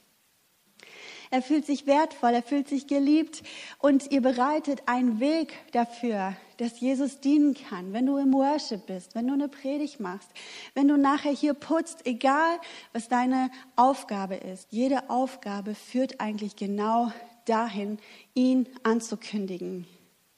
Er 1.32 1.44
fühlt 1.44 1.66
sich 1.66 1.86
wertvoll, 1.86 2.34
er 2.34 2.42
fühlt 2.42 2.68
sich 2.68 2.88
geliebt 2.88 3.44
und 3.78 4.12
ihr 4.12 4.22
bereitet 4.22 4.82
einen 4.88 5.20
Weg 5.20 5.54
dafür, 5.72 6.36
dass 6.58 6.80
Jesus 6.80 7.20
dienen 7.20 7.54
kann. 7.54 7.94
Wenn 7.94 8.08
du 8.08 8.18
im 8.18 8.34
Worship 8.34 8.88
bist, 8.88 9.14
wenn 9.14 9.28
du 9.28 9.34
eine 9.34 9.48
Predigt 9.48 10.00
machst, 10.00 10.30
wenn 10.74 10.88
du 10.88 10.98
nachher 10.98 11.32
hier 11.32 11.54
putzt, 11.54 12.08
egal 12.08 12.60
was 12.94 13.10
deine 13.10 13.52
Aufgabe 13.76 14.36
ist. 14.36 14.72
Jede 14.72 15.10
Aufgabe 15.10 15.76
führt 15.76 16.20
eigentlich 16.20 16.56
genau 16.56 17.12
dahin, 17.46 18.00
ihn 18.34 18.68
anzukündigen 18.84 19.86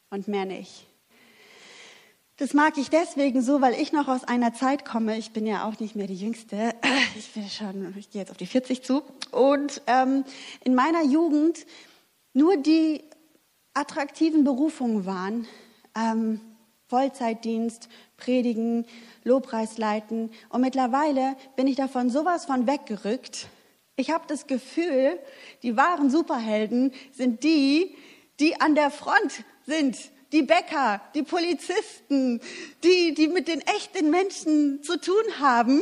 und 0.10 0.27
mehr 0.27 0.45
nicht. 0.45 0.90
Das 2.41 2.56
mag 2.56 2.75
ich 2.80 2.89
deswegen 2.89 3.43
so, 3.43 3.62
weil 3.62 3.80
ich 3.80 3.93
noch 3.93 4.08
aus 4.08 4.23
einer 4.23 4.51
Zeit 4.51 4.84
komme. 4.84 5.15
Ich 5.15 5.30
bin 5.30 5.45
ja 5.45 5.69
auch 5.69 5.80
nicht 5.80 5.95
mehr 5.95 6.08
die 6.08 6.15
Jüngste. 6.15 6.73
Ich 7.15 7.34
bin 7.34 7.47
schon, 7.47 7.93
ich 7.99 8.10
gehe 8.10 8.21
jetzt 8.21 8.32
auf 8.32 8.38
die 8.38 8.47
40 8.47 8.82
zu. 8.82 9.04
Und 9.30 9.84
ähm, 9.86 10.23
in 10.63 10.73
meiner 10.73 11.04
Jugend 11.04 11.67
nur 12.34 12.58
die 12.58 13.04
attraktiven 13.75 14.43
Berufungen 14.43 15.06
waren. 15.06 15.47
Ähm, 15.95 16.41
Vollzeitdienst, 16.88 17.89
Predigen, 18.17 18.88
Lobpreis 19.23 19.77
leiten. 19.77 20.32
Und 20.49 20.62
mittlerweile 20.62 21.36
bin 21.56 21.67
ich 21.67 21.75
davon 21.75 22.10
sowas 22.10 22.45
von 22.45 22.65
weggerückt. 22.65 23.49
Ich 23.97 24.10
habe 24.10 24.23
das 24.27 24.47
Gefühl, 24.47 25.19
die 25.62 25.77
wahren 25.77 26.10
Superhelden 26.10 26.91
sind 27.12 27.43
die, 27.43 27.95
die 28.39 28.60
an 28.60 28.73
der 28.73 28.89
Front 28.89 29.43
sind. 29.67 29.95
Die 30.32 30.44
Bäcker, 30.44 31.02
die 31.13 31.24
Polizisten, 31.24 32.39
die, 32.84 33.13
die 33.13 33.28
mit 33.28 33.48
den 33.48 33.62
echten 33.62 34.10
Menschen 34.10 34.82
zu 34.84 35.00
tun 35.00 35.24
haben, 35.39 35.82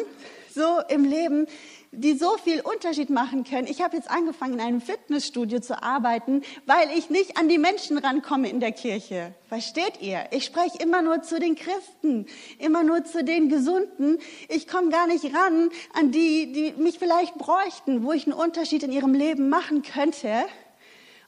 so 0.54 0.80
im 0.90 1.06
Leben 1.06 1.48
die 1.92 2.14
so 2.14 2.38
viel 2.38 2.62
Unterschied 2.62 3.10
machen 3.10 3.44
können. 3.44 3.68
Ich 3.68 3.82
habe 3.82 3.96
jetzt 3.96 4.10
angefangen, 4.10 4.56
in 4.56 4.62
einem 4.62 4.82
Fitnessstudio 4.82 5.60
zu 5.60 5.82
arbeiten, 5.82 6.44
weil 6.66 6.90
ich 6.96 7.10
nicht 7.10 7.38
an 7.38 7.50
die 7.50 7.58
Menschen 7.58 7.98
rankomme 7.98 8.50
in 8.50 8.60
der 8.60 8.72
Kirche. 8.72 9.34
Versteht 9.48 10.02
ihr? 10.02 10.26
Ich 10.32 10.46
spreche 10.46 10.78
immer 10.80 11.02
nur 11.02 11.24
zu 11.24 11.40
den 11.40 11.56
Christen, 11.56 12.28
immer 12.60 12.84
nur 12.84 13.06
zu 13.06 13.24
den 13.24 13.50
Gesunden. 13.50 14.20
Ich 14.50 14.68
komme 14.68 14.90
gar 14.90 15.08
nicht 15.08 15.26
ran 15.34 15.70
an 15.94 16.12
die, 16.12 16.52
die 16.52 16.82
mich 16.82 17.00
vielleicht 17.00 17.36
bräuchten, 17.36 18.04
wo 18.04 18.12
ich 18.12 18.26
einen 18.26 18.34
Unterschied 18.34 18.84
in 18.84 18.92
ihrem 18.92 19.14
Leben 19.14 19.50
machen 19.50 19.82
könnte. 19.82 20.46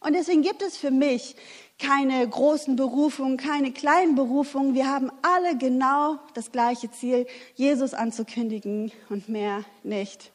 Und 0.01 0.13
deswegen 0.13 0.41
gibt 0.41 0.63
es 0.63 0.77
für 0.77 0.89
mich 0.89 1.35
keine 1.77 2.27
großen 2.27 2.75
Berufungen, 2.75 3.37
keine 3.37 3.71
kleinen 3.71 4.15
Berufungen. 4.15 4.73
Wir 4.73 4.87
haben 4.87 5.11
alle 5.21 5.57
genau 5.57 6.19
das 6.33 6.51
gleiche 6.51 6.91
Ziel, 6.91 7.27
Jesus 7.55 7.93
anzukündigen 7.93 8.91
und 9.09 9.29
mehr 9.29 9.63
nicht. 9.83 10.31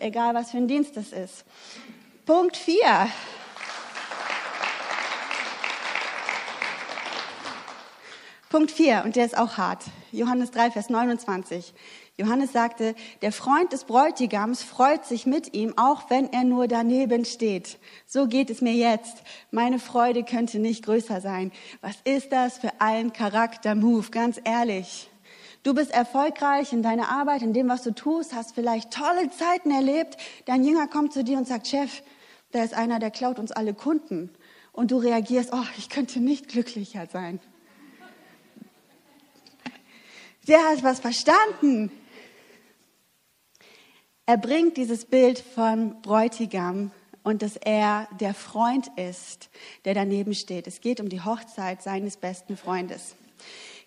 Egal, 0.00 0.34
was 0.34 0.50
für 0.50 0.56
ein 0.56 0.66
Dienst 0.66 0.96
es 0.96 1.12
ist. 1.12 1.44
Punkt 2.24 2.56
4. 2.56 3.08
Punkt 8.48 8.70
4, 8.70 9.02
und 9.04 9.16
der 9.16 9.26
ist 9.26 9.36
auch 9.36 9.56
hart. 9.56 9.84
Johannes 10.10 10.50
3, 10.50 10.70
Vers 10.72 10.90
29. 10.90 11.72
Johannes 12.18 12.52
sagte, 12.52 12.94
der 13.22 13.32
Freund 13.32 13.72
des 13.72 13.84
Bräutigams 13.84 14.62
freut 14.62 15.06
sich 15.06 15.24
mit 15.24 15.54
ihm, 15.54 15.72
auch 15.78 16.10
wenn 16.10 16.30
er 16.30 16.44
nur 16.44 16.68
daneben 16.68 17.24
steht. 17.24 17.78
So 18.06 18.26
geht 18.26 18.50
es 18.50 18.60
mir 18.60 18.74
jetzt. 18.74 19.22
Meine 19.50 19.78
Freude 19.78 20.22
könnte 20.22 20.58
nicht 20.58 20.84
größer 20.84 21.22
sein. 21.22 21.52
Was 21.80 21.96
ist 22.04 22.30
das 22.30 22.58
für 22.58 22.70
ein 22.80 23.14
Charakter-Move? 23.14 24.10
Ganz 24.10 24.38
ehrlich. 24.44 25.08
Du 25.62 25.74
bist 25.74 25.90
erfolgreich 25.90 26.74
in 26.74 26.82
deiner 26.82 27.08
Arbeit, 27.08 27.40
in 27.40 27.54
dem, 27.54 27.68
was 27.68 27.82
du 27.82 27.94
tust, 27.94 28.34
hast 28.34 28.54
vielleicht 28.54 28.92
tolle 28.92 29.30
Zeiten 29.30 29.70
erlebt. 29.70 30.18
Dein 30.44 30.64
Jünger 30.64 30.88
kommt 30.88 31.14
zu 31.14 31.24
dir 31.24 31.38
und 31.38 31.48
sagt, 31.48 31.68
Chef, 31.68 32.02
da 32.50 32.62
ist 32.62 32.74
einer, 32.74 32.98
der 32.98 33.10
klaut 33.10 33.38
uns 33.38 33.52
alle 33.52 33.72
Kunden. 33.72 34.28
Und 34.72 34.90
du 34.90 34.98
reagierst, 34.98 35.50
oh, 35.52 35.64
ich 35.78 35.88
könnte 35.88 36.20
nicht 36.20 36.48
glücklicher 36.48 37.06
sein. 37.06 37.40
Der 40.48 40.58
hat 40.64 40.82
was 40.82 41.00
verstanden. 41.00 41.90
Er 44.32 44.38
bringt 44.38 44.78
dieses 44.78 45.04
Bild 45.04 45.38
von 45.38 46.00
Bräutigam 46.00 46.90
und 47.22 47.42
dass 47.42 47.58
er 47.58 48.08
der 48.18 48.32
Freund 48.32 48.86
ist, 48.96 49.50
der 49.84 49.92
daneben 49.92 50.32
steht. 50.32 50.66
Es 50.66 50.80
geht 50.80 51.00
um 51.00 51.10
die 51.10 51.20
Hochzeit 51.20 51.82
seines 51.82 52.16
besten 52.16 52.56
Freundes. 52.56 53.14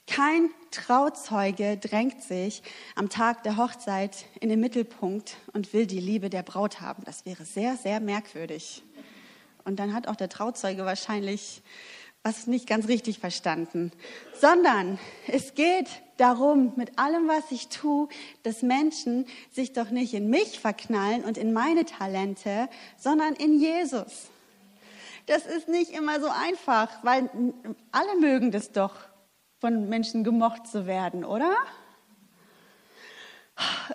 Kein 0.06 0.52
Trauzeuge 0.70 1.78
drängt 1.78 2.22
sich 2.22 2.62
am 2.94 3.10
Tag 3.10 3.42
der 3.42 3.58
Hochzeit 3.58 4.26
in 4.40 4.50
den 4.50 4.60
Mittelpunkt 4.60 5.38
und 5.54 5.74
will 5.74 5.88
die 5.88 6.00
Liebe 6.00 6.30
der 6.30 6.44
Braut 6.44 6.80
haben. 6.80 7.02
Das 7.06 7.26
wäre 7.26 7.44
sehr, 7.44 7.76
sehr 7.76 8.00
merkwürdig. 8.00 8.84
Und 9.64 9.80
dann 9.80 9.96
hat 9.96 10.08
auch 10.08 10.16
der 10.16 10.30
Trauzeuge 10.30 10.86
wahrscheinlich 10.86 11.64
was 12.26 12.48
nicht 12.48 12.68
ganz 12.68 12.88
richtig 12.88 13.20
verstanden, 13.20 13.92
sondern 14.42 14.98
es 15.28 15.54
geht 15.54 15.88
darum, 16.18 16.74
mit 16.76 16.98
allem, 16.98 17.28
was 17.28 17.52
ich 17.52 17.68
tue, 17.68 18.10
dass 18.42 18.64
Menschen 18.64 19.28
sich 19.52 19.74
doch 19.74 19.92
nicht 19.92 20.16
in 20.16 20.32
mich 20.32 20.60
verknallen 20.60 21.24
und 21.24 21.38
in 21.38 21.54
meine 21.54 21.86
Talente, 21.86 22.68
sondern 22.98 23.36
in 23.36 23.60
Jesus. 23.60 24.32
Das 25.28 25.46
ist 25.46 25.70
nicht 25.70 25.92
immer 25.92 26.20
so 26.20 26.28
einfach, 26.28 26.90
weil 27.04 27.30
alle 27.92 28.20
mögen 28.20 28.50
das 28.50 28.72
doch, 28.72 28.96
von 29.60 29.88
Menschen 29.88 30.24
gemocht 30.24 30.66
zu 30.66 30.88
werden, 30.88 31.24
oder? 31.26 31.56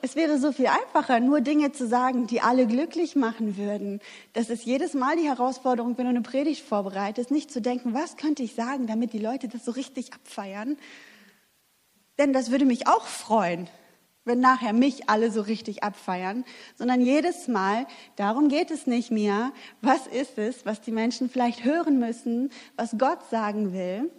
Es 0.03 0.17
wäre 0.17 0.39
so 0.39 0.53
viel 0.53 0.69
einfacher, 0.69 1.21
nur 1.21 1.41
Dinge 1.41 1.73
zu 1.73 1.87
sagen, 1.87 2.27
die 2.27 2.41
alle 2.41 2.67
glücklich 2.67 3.17
machen 3.17 3.57
würden. 3.57 4.01
Das 4.33 4.49
ist 4.49 4.65
jedes 4.65 4.95
Mal 4.95 5.17
die 5.17 5.29
Herausforderung, 5.29 5.99
wenn 5.99 6.05
du 6.05 6.11
eine 6.11 6.23
Predigt 6.23 6.65
vorbereitest, 6.65 7.31
nicht 7.31 7.51
zu 7.51 7.61
denken, 7.61 7.93
was 7.93 8.17
könnte 8.17 8.43
ich 8.43 8.55
sagen, 8.55 8.87
damit 8.87 9.13
die 9.13 9.19
Leute 9.19 9.49
das 9.49 9.65
so 9.65 9.73
richtig 9.73 10.15
abfeiern, 10.15 10.77
denn 12.19 12.33
das 12.33 12.51
würde 12.51 12.67
mich 12.67 12.87
auch 12.87 13.07
freuen, 13.07 13.69
wenn 14.25 14.41
nachher 14.41 14.73
mich 14.73 15.09
alle 15.09 15.31
so 15.31 15.41
richtig 15.41 15.83
abfeiern, 15.83 16.45
sondern 16.77 17.01
jedes 17.01 17.49
Mal, 17.49 17.87
darum 18.17 18.49
geht 18.49 18.71
es 18.71 18.87
nicht 18.87 19.11
mehr, 19.11 19.53
was 19.81 20.07
ist 20.07 20.37
es, 20.37 20.67
was 20.67 20.83
die 20.83 20.93
Menschen 20.93 21.31
vielleicht 21.31 21.65
hören 21.65 21.99
müssen, 21.99 22.51
was 22.77 22.97
Gott 22.99 23.29
sagen 23.31 23.73
will. 23.73 24.11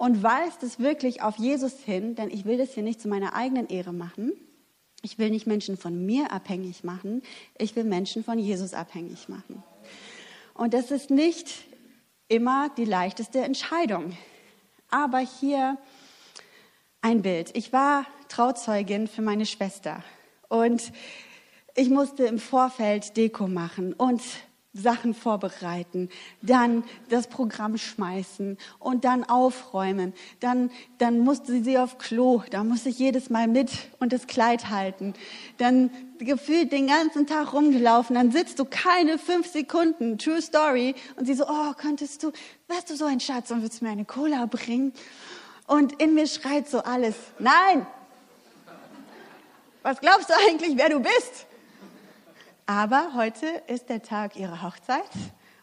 Und 0.00 0.22
weist 0.22 0.62
es 0.62 0.78
wirklich 0.78 1.20
auf 1.20 1.36
Jesus 1.36 1.74
hin, 1.74 2.14
denn 2.14 2.30
ich 2.30 2.46
will 2.46 2.56
das 2.56 2.72
hier 2.72 2.82
nicht 2.82 3.02
zu 3.02 3.06
meiner 3.06 3.34
eigenen 3.34 3.68
Ehre 3.68 3.92
machen. 3.92 4.32
Ich 5.02 5.18
will 5.18 5.28
nicht 5.28 5.46
Menschen 5.46 5.76
von 5.76 6.06
mir 6.06 6.32
abhängig 6.32 6.84
machen, 6.84 7.20
ich 7.58 7.76
will 7.76 7.84
Menschen 7.84 8.24
von 8.24 8.38
Jesus 8.38 8.72
abhängig 8.72 9.28
machen. 9.28 9.62
Und 10.54 10.72
das 10.72 10.90
ist 10.90 11.10
nicht 11.10 11.50
immer 12.28 12.70
die 12.78 12.86
leichteste 12.86 13.40
Entscheidung. 13.40 14.16
Aber 14.88 15.18
hier 15.18 15.76
ein 17.02 17.20
Bild. 17.20 17.54
Ich 17.54 17.70
war 17.70 18.06
Trauzeugin 18.30 19.06
für 19.06 19.20
meine 19.20 19.44
Schwester 19.44 20.02
und 20.48 20.92
ich 21.76 21.90
musste 21.90 22.24
im 22.24 22.38
Vorfeld 22.38 23.18
Deko 23.18 23.48
machen 23.48 23.92
und 23.92 24.22
Sachen 24.72 25.14
vorbereiten, 25.14 26.08
dann 26.42 26.84
das 27.08 27.26
Programm 27.26 27.76
schmeißen 27.76 28.56
und 28.78 29.04
dann 29.04 29.24
aufräumen. 29.24 30.12
Dann, 30.38 30.70
dann 30.98 31.18
musste 31.18 31.62
sie 31.64 31.76
auf 31.76 31.98
Klo, 31.98 32.42
da 32.50 32.62
musste 32.62 32.88
ich 32.88 32.98
jedes 32.98 33.30
Mal 33.30 33.48
mit 33.48 33.70
und 33.98 34.12
das 34.12 34.28
Kleid 34.28 34.70
halten. 34.70 35.14
Dann 35.58 35.90
gefühlt 36.18 36.70
den 36.70 36.86
ganzen 36.86 37.26
Tag 37.26 37.52
rumgelaufen, 37.52 38.14
dann 38.14 38.30
sitzt 38.30 38.60
du 38.60 38.64
keine 38.64 39.18
fünf 39.18 39.48
Sekunden, 39.50 40.18
True 40.18 40.40
Story, 40.40 40.94
und 41.16 41.26
sie 41.26 41.34
so, 41.34 41.46
oh, 41.48 41.72
könntest 41.76 42.22
du, 42.22 42.30
wärst 42.68 42.90
du 42.90 42.96
so 42.96 43.06
ein 43.06 43.18
Schatz 43.18 43.50
und 43.50 43.62
würdest 43.62 43.82
mir 43.82 43.90
eine 43.90 44.04
Cola 44.04 44.46
bringen? 44.46 44.92
Und 45.66 46.00
in 46.00 46.14
mir 46.14 46.28
schreit 46.28 46.68
so 46.68 46.80
alles, 46.80 47.16
nein! 47.40 47.86
Was 49.82 50.00
glaubst 50.00 50.28
du 50.28 50.34
eigentlich, 50.48 50.76
wer 50.76 50.90
du 50.90 51.00
bist? 51.00 51.46
Aber 52.72 53.14
heute 53.16 53.46
ist 53.66 53.88
der 53.88 54.00
Tag 54.00 54.36
ihrer 54.36 54.62
Hochzeit 54.62 55.10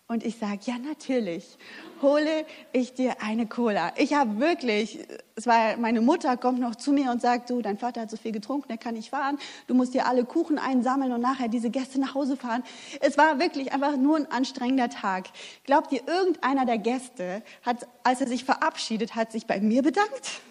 und 0.09 0.25
ich 0.25 0.39
sage, 0.39 0.59
ja 0.65 0.77
natürlich, 0.77 1.57
hole 2.01 2.45
ich 2.73 2.95
dir 2.95 3.21
eine 3.21 3.47
Cola. 3.47 3.93
Ich 3.95 4.13
habe 4.13 4.41
wirklich, 4.41 4.99
es 5.35 5.47
war 5.47 5.77
meine 5.77 6.01
Mutter 6.01 6.35
kommt 6.35 6.59
noch 6.59 6.75
zu 6.75 6.91
mir 6.91 7.09
und 7.09 7.21
sagt, 7.21 7.49
du, 7.49 7.61
dein 7.61 7.77
Vater 7.77 8.01
hat 8.01 8.11
so 8.11 8.17
viel 8.17 8.33
getrunken, 8.33 8.67
der 8.67 8.77
kann 8.77 8.95
nicht 8.95 9.11
fahren. 9.11 9.39
Du 9.67 9.73
musst 9.73 9.93
dir 9.93 10.05
alle 10.05 10.25
Kuchen 10.25 10.59
einsammeln 10.59 11.13
und 11.13 11.21
nachher 11.21 11.47
diese 11.47 11.69
Gäste 11.69 11.97
nach 11.97 12.13
Hause 12.13 12.35
fahren. 12.35 12.61
Es 12.99 13.17
war 13.17 13.39
wirklich 13.39 13.71
einfach 13.71 13.95
nur 13.95 14.17
ein 14.17 14.29
anstrengender 14.29 14.89
Tag. 14.89 15.29
Glaubt 15.63 15.93
ihr, 15.93 16.05
irgendeiner 16.05 16.65
der 16.65 16.77
Gäste 16.77 17.41
hat, 17.61 17.87
als 18.03 18.19
er 18.19 18.27
sich 18.27 18.43
verabschiedet 18.43 19.15
hat, 19.15 19.31
sich 19.31 19.47
bei 19.47 19.61
mir 19.61 19.81
bedankt? 19.81 20.41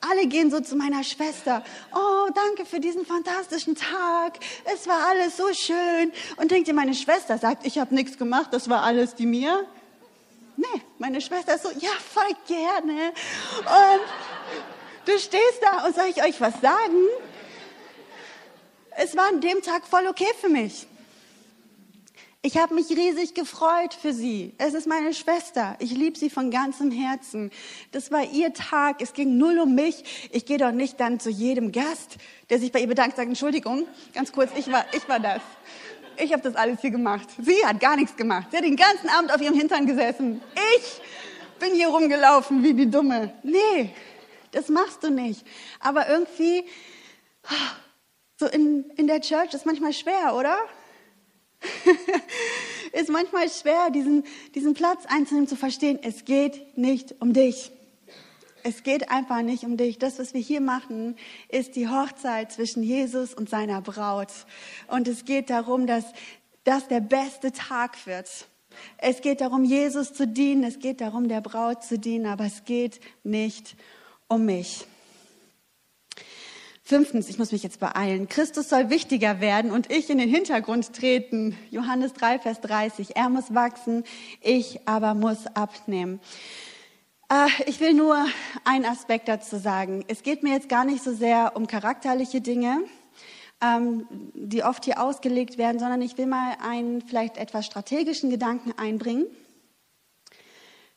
Alle 0.00 0.26
gehen 0.26 0.50
so 0.50 0.60
zu 0.60 0.76
meiner 0.76 1.02
Schwester. 1.04 1.64
Oh, 1.94 2.30
danke 2.34 2.66
für 2.66 2.80
diesen 2.80 3.06
fantastischen 3.06 3.74
Tag. 3.74 4.38
Es 4.64 4.86
war 4.86 5.06
alles 5.08 5.36
so 5.36 5.52
schön. 5.54 6.12
Und 6.36 6.50
denkt 6.50 6.68
ihr, 6.68 6.74
meine 6.74 6.94
Schwester 6.94 7.38
sagt, 7.38 7.66
ich 7.66 7.78
habe 7.78 7.94
nichts 7.94 8.18
gemacht, 8.18 8.48
das 8.52 8.68
war 8.68 8.82
alles 8.82 9.14
die 9.14 9.26
mir? 9.26 9.66
Nee, 10.56 10.82
meine 10.98 11.20
Schwester 11.20 11.54
ist 11.54 11.64
so, 11.64 11.70
ja, 11.70 11.90
voll 12.12 12.34
gerne. 12.46 13.12
Und 13.58 15.06
du 15.06 15.18
stehst 15.18 15.62
da 15.62 15.86
und 15.86 15.94
soll 15.94 16.06
ich 16.06 16.22
euch 16.22 16.40
was 16.40 16.54
sagen? 16.60 17.04
Es 18.98 19.16
war 19.16 19.28
an 19.28 19.40
dem 19.40 19.62
Tag 19.62 19.86
voll 19.86 20.06
okay 20.06 20.28
für 20.40 20.48
mich. 20.48 20.86
Ich 22.46 22.56
habe 22.56 22.76
mich 22.76 22.88
riesig 22.90 23.34
gefreut 23.34 23.92
für 23.92 24.12
sie. 24.12 24.54
Es 24.56 24.72
ist 24.72 24.86
meine 24.86 25.12
Schwester. 25.12 25.74
Ich 25.80 25.90
liebe 25.90 26.16
sie 26.16 26.30
von 26.30 26.52
ganzem 26.52 26.92
Herzen. 26.92 27.50
Das 27.90 28.12
war 28.12 28.22
ihr 28.22 28.52
Tag. 28.52 29.02
Es 29.02 29.14
ging 29.14 29.36
null 29.36 29.58
um 29.58 29.74
mich. 29.74 30.28
Ich 30.30 30.46
gehe 30.46 30.56
doch 30.56 30.70
nicht 30.70 31.00
dann 31.00 31.18
zu 31.18 31.28
jedem 31.28 31.72
Gast, 31.72 32.18
der 32.48 32.60
sich 32.60 32.70
bei 32.70 32.78
ihr 32.78 32.86
bedankt, 32.86 33.16
sagt, 33.16 33.26
Entschuldigung, 33.26 33.88
ganz 34.14 34.30
kurz, 34.30 34.52
ich 34.54 34.70
war, 34.70 34.84
ich 34.92 35.08
war 35.08 35.18
das. 35.18 35.40
Ich 36.18 36.32
habe 36.32 36.40
das 36.40 36.54
alles 36.54 36.80
hier 36.82 36.92
gemacht. 36.92 37.28
Sie 37.36 37.66
hat 37.66 37.80
gar 37.80 37.96
nichts 37.96 38.14
gemacht. 38.14 38.46
Sie 38.52 38.58
hat 38.58 38.64
den 38.64 38.76
ganzen 38.76 39.08
Abend 39.08 39.34
auf 39.34 39.40
ihrem 39.40 39.58
Hintern 39.58 39.84
gesessen. 39.84 40.40
Ich 40.78 41.00
bin 41.58 41.74
hier 41.74 41.88
rumgelaufen 41.88 42.62
wie 42.62 42.74
die 42.74 42.88
Dumme. 42.88 43.32
Nee, 43.42 43.90
das 44.52 44.68
machst 44.68 45.02
du 45.02 45.10
nicht. 45.10 45.44
Aber 45.80 46.08
irgendwie, 46.08 46.64
so 48.38 48.46
in, 48.46 48.84
in 48.90 49.08
der 49.08 49.20
Church 49.20 49.52
ist 49.52 49.66
manchmal 49.66 49.92
schwer, 49.92 50.36
oder? 50.36 50.56
ist 52.92 53.10
manchmal 53.10 53.48
schwer, 53.50 53.90
diesen, 53.90 54.24
diesen 54.54 54.74
Platz 54.74 55.04
einzunehmen, 55.06 55.48
zu 55.48 55.56
verstehen, 55.56 55.98
es 56.02 56.24
geht 56.24 56.76
nicht 56.78 57.14
um 57.20 57.32
dich. 57.32 57.72
Es 58.62 58.82
geht 58.82 59.10
einfach 59.10 59.42
nicht 59.42 59.64
um 59.64 59.76
dich. 59.76 59.98
Das, 59.98 60.18
was 60.18 60.34
wir 60.34 60.40
hier 60.40 60.60
machen, 60.60 61.16
ist 61.48 61.76
die 61.76 61.88
Hochzeit 61.88 62.50
zwischen 62.50 62.82
Jesus 62.82 63.32
und 63.32 63.48
seiner 63.48 63.80
Braut. 63.80 64.32
Und 64.88 65.06
es 65.06 65.24
geht 65.24 65.50
darum, 65.50 65.86
dass 65.86 66.04
das 66.64 66.88
der 66.88 67.00
beste 67.00 67.52
Tag 67.52 68.06
wird. 68.06 68.28
Es 68.98 69.20
geht 69.20 69.40
darum, 69.40 69.64
Jesus 69.64 70.12
zu 70.12 70.26
dienen. 70.26 70.64
Es 70.64 70.80
geht 70.80 71.00
darum, 71.00 71.28
der 71.28 71.42
Braut 71.42 71.84
zu 71.84 71.96
dienen. 71.96 72.26
Aber 72.26 72.44
es 72.44 72.64
geht 72.64 72.98
nicht 73.22 73.76
um 74.26 74.44
mich. 74.46 74.84
Fünftens, 76.88 77.28
ich 77.28 77.36
muss 77.36 77.50
mich 77.50 77.64
jetzt 77.64 77.80
beeilen. 77.80 78.28
Christus 78.28 78.68
soll 78.68 78.90
wichtiger 78.90 79.40
werden 79.40 79.72
und 79.72 79.90
ich 79.90 80.08
in 80.08 80.18
den 80.18 80.28
Hintergrund 80.28 80.92
treten. 80.92 81.58
Johannes 81.72 82.12
3, 82.12 82.38
Vers 82.38 82.60
30. 82.60 83.16
Er 83.16 83.28
muss 83.28 83.52
wachsen, 83.52 84.04
ich 84.40 84.86
aber 84.86 85.14
muss 85.14 85.48
abnehmen. 85.48 86.20
Äh, 87.28 87.48
ich 87.66 87.80
will 87.80 87.92
nur 87.92 88.24
einen 88.62 88.84
Aspekt 88.84 89.26
dazu 89.26 89.56
sagen. 89.56 90.04
Es 90.06 90.22
geht 90.22 90.44
mir 90.44 90.52
jetzt 90.52 90.68
gar 90.68 90.84
nicht 90.84 91.02
so 91.02 91.12
sehr 91.12 91.56
um 91.56 91.66
charakterliche 91.66 92.40
Dinge, 92.40 92.84
ähm, 93.60 94.06
die 94.34 94.62
oft 94.62 94.84
hier 94.84 95.02
ausgelegt 95.02 95.58
werden, 95.58 95.80
sondern 95.80 96.00
ich 96.02 96.16
will 96.18 96.26
mal 96.26 96.56
einen 96.62 97.02
vielleicht 97.02 97.36
etwas 97.36 97.66
strategischen 97.66 98.30
Gedanken 98.30 98.72
einbringen. 98.78 99.26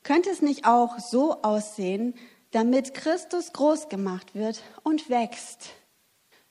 Könnte 0.03 0.29
es 0.29 0.43
nicht 0.43 0.67
auch 0.67 0.99
so 0.99 1.41
aussehen, 1.41 2.13
damit 2.51 2.93
Christus 2.93 3.53
groß 3.53 3.89
gemacht 3.89 4.35
wird 4.35 4.61
und 4.83 5.09
wächst 5.09 5.69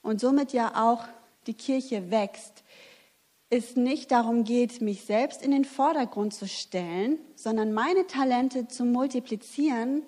und 0.02 0.20
somit 0.20 0.52
ja 0.52 0.88
auch 0.88 1.04
die 1.46 1.54
Kirche 1.54 2.10
wächst, 2.10 2.64
es 3.50 3.76
nicht 3.76 4.10
darum 4.10 4.44
geht, 4.44 4.82
mich 4.82 5.04
selbst 5.04 5.42
in 5.42 5.50
den 5.50 5.64
Vordergrund 5.64 6.34
zu 6.34 6.46
stellen, 6.46 7.18
sondern 7.34 7.72
meine 7.72 8.06
Talente 8.06 8.68
zu 8.68 8.84
multiplizieren, 8.84 10.02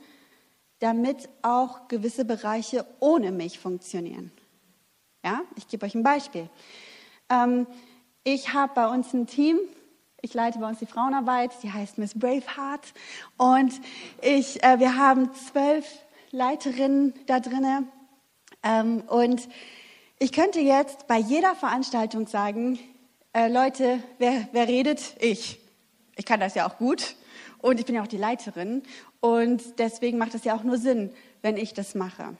damit 0.78 1.28
auch 1.42 1.88
gewisse 1.88 2.24
Bereiche 2.24 2.86
ohne 3.00 3.32
mich 3.32 3.58
funktionieren. 3.58 4.30
Ja, 5.24 5.42
ich 5.56 5.68
gebe 5.68 5.86
euch 5.86 5.94
ein 5.94 6.02
Beispiel. 6.02 6.48
Ähm, 7.30 7.66
ich 8.24 8.52
habe 8.52 8.72
bei 8.74 8.88
uns 8.88 9.12
ein 9.14 9.26
Team, 9.26 9.58
ich 10.22 10.34
leite 10.34 10.58
bei 10.58 10.68
uns 10.68 10.78
die 10.78 10.86
Frauenarbeit, 10.86 11.50
die 11.62 11.72
heißt 11.72 11.98
Miss 11.98 12.18
Braveheart. 12.18 12.92
Und 13.36 13.72
ich, 14.20 14.62
äh, 14.62 14.78
wir 14.78 14.96
haben 14.96 15.32
zwölf 15.34 15.86
Leiterinnen 16.30 17.14
da 17.26 17.40
drinnen. 17.40 17.88
Ähm, 18.62 19.02
und 19.08 19.48
ich 20.18 20.32
könnte 20.32 20.60
jetzt 20.60 21.06
bei 21.06 21.18
jeder 21.18 21.54
Veranstaltung 21.54 22.26
sagen, 22.26 22.78
äh, 23.32 23.48
Leute, 23.48 24.02
wer, 24.18 24.48
wer 24.52 24.68
redet? 24.68 25.14
Ich. 25.20 25.58
Ich 26.16 26.26
kann 26.26 26.40
das 26.40 26.54
ja 26.54 26.68
auch 26.68 26.76
gut 26.76 27.16
und 27.58 27.80
ich 27.80 27.86
bin 27.86 27.94
ja 27.94 28.02
auch 28.02 28.06
die 28.06 28.18
Leiterin 28.18 28.82
und 29.20 29.78
deswegen 29.78 30.18
macht 30.18 30.34
es 30.34 30.44
ja 30.44 30.54
auch 30.54 30.64
nur 30.64 30.76
Sinn, 30.76 31.10
wenn 31.40 31.56
ich 31.56 31.72
das 31.72 31.94
mache. 31.94 32.36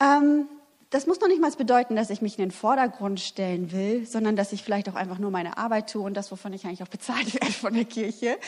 Ähm, 0.00 0.48
das 0.92 1.06
muss 1.06 1.20
noch 1.20 1.28
nicht 1.28 1.40
mal 1.40 1.50
bedeuten, 1.50 1.96
dass 1.96 2.10
ich 2.10 2.20
mich 2.20 2.38
in 2.38 2.44
den 2.44 2.50
Vordergrund 2.50 3.18
stellen 3.18 3.72
will, 3.72 4.04
sondern 4.06 4.36
dass 4.36 4.52
ich 4.52 4.62
vielleicht 4.62 4.90
auch 4.90 4.94
einfach 4.94 5.18
nur 5.18 5.30
meine 5.30 5.56
Arbeit 5.56 5.90
tue 5.90 6.02
und 6.02 6.14
das, 6.14 6.30
wovon 6.30 6.52
ich 6.52 6.66
eigentlich 6.66 6.82
auch 6.82 6.88
bezahlt 6.88 7.32
werde 7.40 7.50
von 7.50 7.72
der 7.72 7.86
Kirche. 7.86 8.38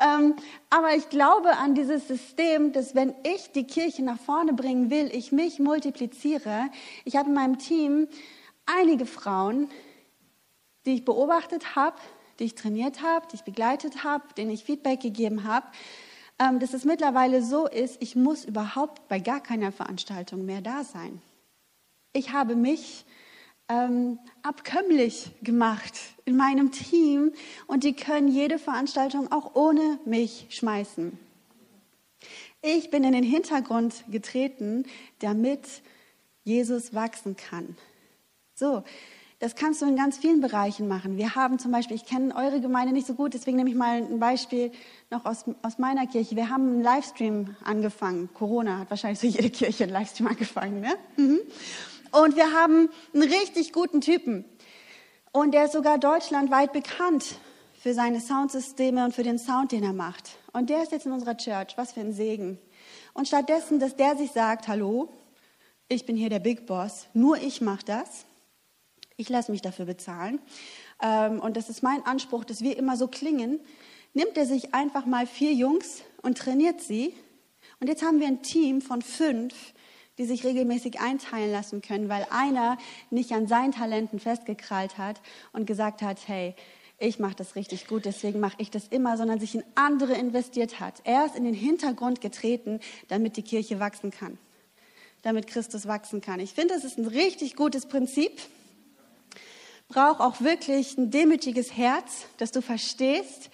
Ähm, 0.00 0.34
aber 0.68 0.96
ich 0.96 1.08
glaube 1.10 1.56
an 1.58 1.76
dieses 1.76 2.08
System, 2.08 2.72
dass 2.72 2.96
wenn 2.96 3.14
ich 3.22 3.52
die 3.52 3.68
Kirche 3.68 4.02
nach 4.02 4.18
vorne 4.18 4.52
bringen 4.52 4.90
will, 4.90 5.10
ich 5.12 5.30
mich 5.30 5.60
multipliziere. 5.60 6.70
Ich 7.04 7.14
habe 7.14 7.28
in 7.28 7.34
meinem 7.36 7.58
Team 7.58 8.08
einige 8.66 9.06
Frauen, 9.06 9.70
die 10.86 10.94
ich 10.94 11.04
beobachtet 11.04 11.76
habe, 11.76 11.96
die 12.40 12.44
ich 12.44 12.56
trainiert 12.56 13.00
habe, 13.00 13.28
die 13.30 13.36
ich 13.36 13.44
begleitet 13.44 14.02
habe, 14.02 14.24
denen 14.36 14.50
ich 14.50 14.64
Feedback 14.64 14.98
gegeben 14.98 15.44
habe, 15.44 15.66
ähm, 16.40 16.58
dass 16.58 16.74
es 16.74 16.84
mittlerweile 16.84 17.42
so 17.42 17.68
ist, 17.68 18.02
ich 18.02 18.16
muss 18.16 18.44
überhaupt 18.44 19.06
bei 19.06 19.20
gar 19.20 19.38
keiner 19.38 19.70
Veranstaltung 19.70 20.44
mehr 20.44 20.62
da 20.62 20.82
sein. 20.82 21.22
Ich 22.12 22.32
habe 22.32 22.56
mich 22.56 23.06
ähm, 23.68 24.18
abkömmlich 24.42 25.30
gemacht 25.42 25.94
in 26.24 26.36
meinem 26.36 26.70
Team 26.72 27.32
und 27.66 27.84
die 27.84 27.94
können 27.94 28.28
jede 28.28 28.58
Veranstaltung 28.58 29.32
auch 29.32 29.54
ohne 29.54 29.98
mich 30.04 30.46
schmeißen. 30.50 31.18
Ich 32.60 32.90
bin 32.90 33.02
in 33.02 33.12
den 33.12 33.24
Hintergrund 33.24 34.04
getreten, 34.10 34.84
damit 35.20 35.82
Jesus 36.44 36.94
wachsen 36.94 37.36
kann. 37.36 37.76
So, 38.54 38.84
das 39.38 39.56
kannst 39.56 39.82
du 39.82 39.86
in 39.86 39.96
ganz 39.96 40.18
vielen 40.18 40.40
Bereichen 40.40 40.86
machen. 40.86 41.16
Wir 41.16 41.34
haben 41.34 41.58
zum 41.58 41.72
Beispiel, 41.72 41.96
ich 41.96 42.04
kenne 42.04 42.36
eure 42.36 42.60
Gemeinde 42.60 42.92
nicht 42.92 43.08
so 43.08 43.14
gut, 43.14 43.34
deswegen 43.34 43.56
nehme 43.56 43.70
ich 43.70 43.74
mal 43.74 43.96
ein 43.96 44.20
Beispiel 44.20 44.70
noch 45.10 45.24
aus, 45.24 45.46
aus 45.62 45.78
meiner 45.78 46.06
Kirche. 46.06 46.36
Wir 46.36 46.48
haben 46.48 46.74
einen 46.74 46.82
Livestream 46.82 47.56
angefangen. 47.64 48.28
Corona 48.34 48.78
hat 48.78 48.90
wahrscheinlich 48.90 49.18
so 49.18 49.26
jede 49.26 49.50
Kirche 49.50 49.84
einen 49.84 49.92
Livestream 49.92 50.28
angefangen. 50.28 50.80
Ne? 50.80 50.94
Mhm. 51.16 51.40
Und 52.12 52.36
wir 52.36 52.52
haben 52.52 52.90
einen 53.14 53.22
richtig 53.22 53.72
guten 53.72 54.02
Typen. 54.02 54.44
Und 55.32 55.52
der 55.52 55.64
ist 55.64 55.72
sogar 55.72 55.98
deutschlandweit 55.98 56.72
bekannt 56.72 57.36
für 57.80 57.94
seine 57.94 58.20
Soundsysteme 58.20 59.04
und 59.06 59.14
für 59.14 59.22
den 59.22 59.38
Sound, 59.38 59.72
den 59.72 59.82
er 59.82 59.94
macht. 59.94 60.36
Und 60.52 60.68
der 60.68 60.82
ist 60.82 60.92
jetzt 60.92 61.06
in 61.06 61.12
unserer 61.12 61.38
Church. 61.38 61.76
Was 61.76 61.92
für 61.92 62.00
ein 62.00 62.12
Segen. 62.12 62.58
Und 63.14 63.28
stattdessen, 63.28 63.80
dass 63.80 63.96
der 63.96 64.16
sich 64.16 64.30
sagt, 64.30 64.68
hallo, 64.68 65.08
ich 65.88 66.04
bin 66.04 66.16
hier 66.16 66.28
der 66.28 66.38
Big 66.38 66.66
Boss, 66.66 67.06
nur 67.14 67.38
ich 67.38 67.60
mache 67.60 67.84
das. 67.86 68.26
Ich 69.16 69.28
lasse 69.28 69.50
mich 69.50 69.62
dafür 69.62 69.86
bezahlen. 69.86 70.38
Ähm, 71.02 71.40
und 71.40 71.56
das 71.56 71.70
ist 71.70 71.82
mein 71.82 72.04
Anspruch, 72.04 72.44
dass 72.44 72.60
wir 72.60 72.76
immer 72.76 72.96
so 72.96 73.08
klingen. 73.08 73.58
Nimmt 74.12 74.36
er 74.36 74.46
sich 74.46 74.74
einfach 74.74 75.06
mal 75.06 75.26
vier 75.26 75.52
Jungs 75.54 76.02
und 76.20 76.36
trainiert 76.36 76.82
sie. 76.82 77.14
Und 77.80 77.88
jetzt 77.88 78.02
haben 78.02 78.20
wir 78.20 78.26
ein 78.26 78.42
Team 78.42 78.82
von 78.82 79.00
fünf, 79.00 79.72
die 80.18 80.24
sich 80.24 80.44
regelmäßig 80.44 81.00
einteilen 81.00 81.52
lassen 81.52 81.80
können, 81.80 82.08
weil 82.08 82.26
einer 82.30 82.78
nicht 83.10 83.32
an 83.32 83.46
seinen 83.46 83.72
Talenten 83.72 84.18
festgekrallt 84.18 84.98
hat 84.98 85.20
und 85.52 85.66
gesagt 85.66 86.02
hat, 86.02 86.18
hey, 86.26 86.54
ich 86.98 87.18
mache 87.18 87.34
das 87.34 87.56
richtig 87.56 87.88
gut, 87.88 88.04
deswegen 88.04 88.38
mache 88.38 88.56
ich 88.58 88.70
das 88.70 88.86
immer, 88.88 89.16
sondern 89.16 89.40
sich 89.40 89.54
in 89.54 89.64
andere 89.74 90.12
investiert 90.12 90.78
hat. 90.78 91.00
Er 91.04 91.24
ist 91.26 91.34
in 91.34 91.44
den 91.44 91.54
Hintergrund 91.54 92.20
getreten, 92.20 92.78
damit 93.08 93.36
die 93.36 93.42
Kirche 93.42 93.80
wachsen 93.80 94.10
kann, 94.10 94.38
damit 95.22 95.48
Christus 95.48 95.88
wachsen 95.88 96.20
kann. 96.20 96.38
Ich 96.38 96.52
finde, 96.52 96.74
das 96.74 96.84
ist 96.84 96.98
ein 96.98 97.06
richtig 97.06 97.56
gutes 97.56 97.86
Prinzip. 97.86 98.40
Braucht 99.88 100.20
auch 100.20 100.40
wirklich 100.40 100.96
ein 100.96 101.10
demütiges 101.10 101.76
Herz, 101.76 102.26
dass 102.36 102.52
du 102.52 102.62
verstehst, 102.62 103.50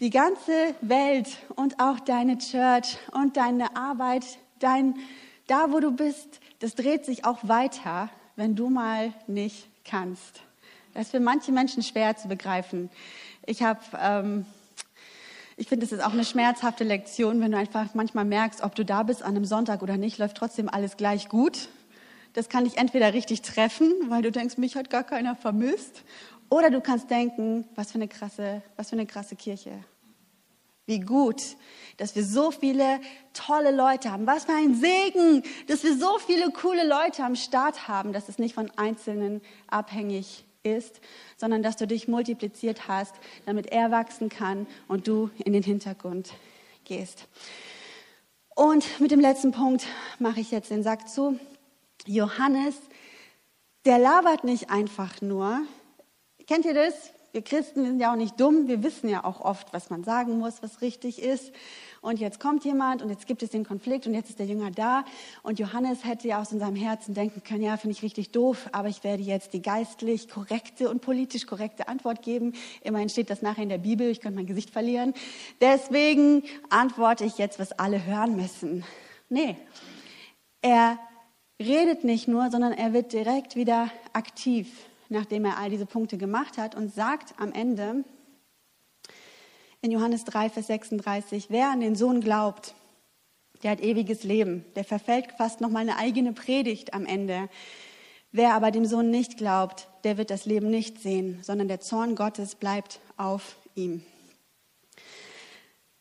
die 0.00 0.10
ganze 0.10 0.74
Welt 0.80 1.28
und 1.54 1.78
auch 1.78 2.00
deine 2.00 2.38
Church 2.38 2.98
und 3.12 3.36
deine 3.36 3.76
Arbeit, 3.76 4.24
dein 4.58 4.96
da, 5.46 5.72
wo 5.72 5.80
du 5.80 5.92
bist, 5.92 6.40
das 6.60 6.74
dreht 6.74 7.04
sich 7.04 7.24
auch 7.24 7.38
weiter, 7.42 8.10
wenn 8.36 8.56
du 8.56 8.70
mal 8.70 9.12
nicht 9.26 9.68
kannst. 9.84 10.40
Das 10.94 11.06
ist 11.06 11.10
für 11.10 11.20
manche 11.20 11.52
Menschen 11.52 11.82
schwer 11.82 12.16
zu 12.16 12.28
begreifen. 12.28 12.88
Ich 13.46 13.62
habe, 13.62 13.80
ähm, 14.00 14.46
ich 15.56 15.68
finde, 15.68 15.84
es 15.84 15.92
ist 15.92 16.02
auch 16.02 16.12
eine 16.12 16.24
schmerzhafte 16.24 16.84
Lektion, 16.84 17.40
wenn 17.40 17.52
du 17.52 17.58
einfach 17.58 17.94
manchmal 17.94 18.24
merkst, 18.24 18.62
ob 18.62 18.74
du 18.74 18.84
da 18.84 19.02
bist 19.02 19.22
an 19.22 19.36
einem 19.36 19.44
Sonntag 19.44 19.82
oder 19.82 19.96
nicht, 19.96 20.18
läuft 20.18 20.36
trotzdem 20.36 20.68
alles 20.68 20.96
gleich 20.96 21.28
gut. 21.28 21.68
Das 22.32 22.48
kann 22.48 22.64
dich 22.64 22.78
entweder 22.78 23.12
richtig 23.12 23.42
treffen, 23.42 23.92
weil 24.08 24.22
du 24.22 24.32
denkst, 24.32 24.56
mich 24.56 24.76
hat 24.76 24.90
gar 24.90 25.04
keiner 25.04 25.36
vermisst, 25.36 26.02
oder 26.50 26.70
du 26.70 26.80
kannst 26.80 27.10
denken, 27.10 27.66
was 27.74 27.90
für 27.92 27.96
eine 27.96 28.08
krasse, 28.08 28.62
was 28.76 28.90
für 28.90 28.96
eine 28.96 29.06
krasse 29.06 29.34
Kirche. 29.34 29.72
Wie 30.86 31.00
gut, 31.00 31.42
dass 31.96 32.14
wir 32.14 32.24
so 32.24 32.50
viele 32.50 33.00
tolle 33.32 33.70
Leute 33.74 34.10
haben. 34.10 34.26
Was 34.26 34.44
für 34.44 34.52
ein 34.52 34.74
Segen, 34.74 35.42
dass 35.66 35.82
wir 35.82 35.96
so 35.96 36.18
viele 36.18 36.50
coole 36.50 36.86
Leute 36.86 37.24
am 37.24 37.36
Start 37.36 37.88
haben, 37.88 38.12
dass 38.12 38.28
es 38.28 38.38
nicht 38.38 38.54
von 38.54 38.70
Einzelnen 38.76 39.40
abhängig 39.68 40.44
ist, 40.62 41.00
sondern 41.36 41.62
dass 41.62 41.76
du 41.76 41.86
dich 41.86 42.08
multipliziert 42.08 42.88
hast, 42.88 43.14
damit 43.46 43.66
er 43.66 43.90
wachsen 43.90 44.28
kann 44.28 44.66
und 44.88 45.06
du 45.06 45.30
in 45.44 45.52
den 45.52 45.62
Hintergrund 45.62 46.32
gehst. 46.84 47.26
Und 48.54 49.00
mit 49.00 49.10
dem 49.10 49.20
letzten 49.20 49.52
Punkt 49.52 49.86
mache 50.18 50.40
ich 50.40 50.50
jetzt 50.50 50.70
den 50.70 50.82
Sack 50.82 51.08
zu. 51.08 51.38
Johannes, 52.06 52.76
der 53.84 53.98
labert 53.98 54.44
nicht 54.44 54.70
einfach 54.70 55.20
nur. 55.20 55.62
Kennt 56.46 56.64
ihr 56.64 56.74
das? 56.74 57.12
Wir 57.34 57.42
Christen 57.42 57.84
sind 57.84 57.98
ja 57.98 58.12
auch 58.12 58.16
nicht 58.16 58.38
dumm. 58.38 58.68
Wir 58.68 58.84
wissen 58.84 59.08
ja 59.08 59.24
auch 59.24 59.40
oft, 59.40 59.72
was 59.72 59.90
man 59.90 60.04
sagen 60.04 60.38
muss, 60.38 60.62
was 60.62 60.82
richtig 60.82 61.20
ist. 61.20 61.50
Und 62.00 62.20
jetzt 62.20 62.38
kommt 62.38 62.64
jemand 62.64 63.02
und 63.02 63.10
jetzt 63.10 63.26
gibt 63.26 63.42
es 63.42 63.50
den 63.50 63.64
Konflikt 63.66 64.06
und 64.06 64.14
jetzt 64.14 64.30
ist 64.30 64.38
der 64.38 64.46
Jünger 64.46 64.70
da. 64.70 65.04
Und 65.42 65.58
Johannes 65.58 66.04
hätte 66.04 66.28
ja 66.28 66.40
aus 66.40 66.50
seinem 66.50 66.76
Herzen 66.76 67.12
denken 67.12 67.42
können, 67.42 67.64
ja, 67.64 67.76
finde 67.76 67.96
ich 67.96 68.04
richtig 68.04 68.30
doof, 68.30 68.68
aber 68.70 68.86
ich 68.86 69.02
werde 69.02 69.24
jetzt 69.24 69.52
die 69.52 69.62
geistlich 69.62 70.28
korrekte 70.28 70.88
und 70.88 71.00
politisch 71.00 71.44
korrekte 71.44 71.88
Antwort 71.88 72.22
geben. 72.22 72.52
Immerhin 72.82 73.08
steht 73.08 73.30
das 73.30 73.42
nachher 73.42 73.64
in 73.64 73.68
der 73.68 73.78
Bibel, 73.78 74.08
ich 74.08 74.20
könnte 74.20 74.36
mein 74.36 74.46
Gesicht 74.46 74.70
verlieren. 74.70 75.12
Deswegen 75.60 76.44
antworte 76.70 77.24
ich 77.24 77.36
jetzt, 77.36 77.58
was 77.58 77.72
alle 77.72 78.06
hören 78.06 78.36
müssen. 78.36 78.84
Nee, 79.28 79.56
er 80.62 81.00
redet 81.60 82.04
nicht 82.04 82.28
nur, 82.28 82.52
sondern 82.52 82.72
er 82.72 82.92
wird 82.92 83.12
direkt 83.12 83.56
wieder 83.56 83.90
aktiv 84.12 84.68
nachdem 85.14 85.46
er 85.46 85.58
all 85.58 85.70
diese 85.70 85.86
Punkte 85.86 86.18
gemacht 86.18 86.58
hat 86.58 86.74
und 86.74 86.92
sagt 86.92 87.34
am 87.38 87.52
Ende 87.52 88.04
in 89.80 89.90
Johannes 89.90 90.24
3, 90.24 90.50
Vers 90.50 90.66
36, 90.66 91.46
wer 91.50 91.70
an 91.70 91.80
den 91.80 91.94
Sohn 91.94 92.20
glaubt, 92.20 92.74
der 93.62 93.70
hat 93.70 93.80
ewiges 93.80 94.24
Leben. 94.24 94.64
Der 94.76 94.84
verfällt 94.84 95.32
fast 95.38 95.60
noch 95.60 95.70
mal 95.70 95.80
eine 95.80 95.96
eigene 95.96 96.32
Predigt 96.32 96.92
am 96.92 97.06
Ende. 97.06 97.48
Wer 98.32 98.54
aber 98.54 98.70
dem 98.70 98.84
Sohn 98.84 99.10
nicht 99.10 99.36
glaubt, 99.36 99.88
der 100.04 100.18
wird 100.18 100.30
das 100.30 100.44
Leben 100.44 100.68
nicht 100.68 101.00
sehen, 101.00 101.38
sondern 101.42 101.68
der 101.68 101.80
Zorn 101.80 102.14
Gottes 102.14 102.56
bleibt 102.56 103.00
auf 103.16 103.56
ihm. 103.74 104.02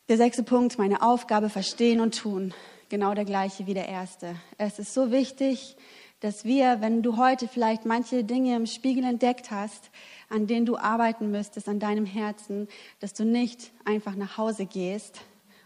Der 0.09 0.17
sechste 0.17 0.43
Punkt, 0.43 0.77
meine 0.77 1.01
Aufgabe 1.01 1.49
verstehen 1.49 2.01
und 2.01 2.17
tun. 2.17 2.53
Genau 2.89 3.13
der 3.13 3.25
gleiche 3.25 3.67
wie 3.67 3.73
der 3.73 3.87
erste. 3.87 4.35
Es 4.57 4.79
ist 4.79 4.93
so 4.93 5.11
wichtig, 5.11 5.77
dass 6.23 6.45
wir, 6.45 6.79
wenn 6.79 7.01
du 7.03 7.17
heute 7.17 7.49
vielleicht 7.49 7.85
manche 7.85 8.23
Dinge 8.23 8.55
im 8.55 8.65
Spiegel 8.65 9.03
entdeckt 9.03 9.51
hast, 9.51 9.91
an 10.29 10.47
denen 10.47 10.65
du 10.65 10.77
arbeiten 10.77 11.31
müsstest, 11.31 11.67
an 11.67 11.81
deinem 11.81 12.05
Herzen, 12.05 12.69
dass 13.01 13.13
du 13.13 13.25
nicht 13.25 13.73
einfach 13.83 14.15
nach 14.15 14.37
Hause 14.37 14.65
gehst 14.65 15.19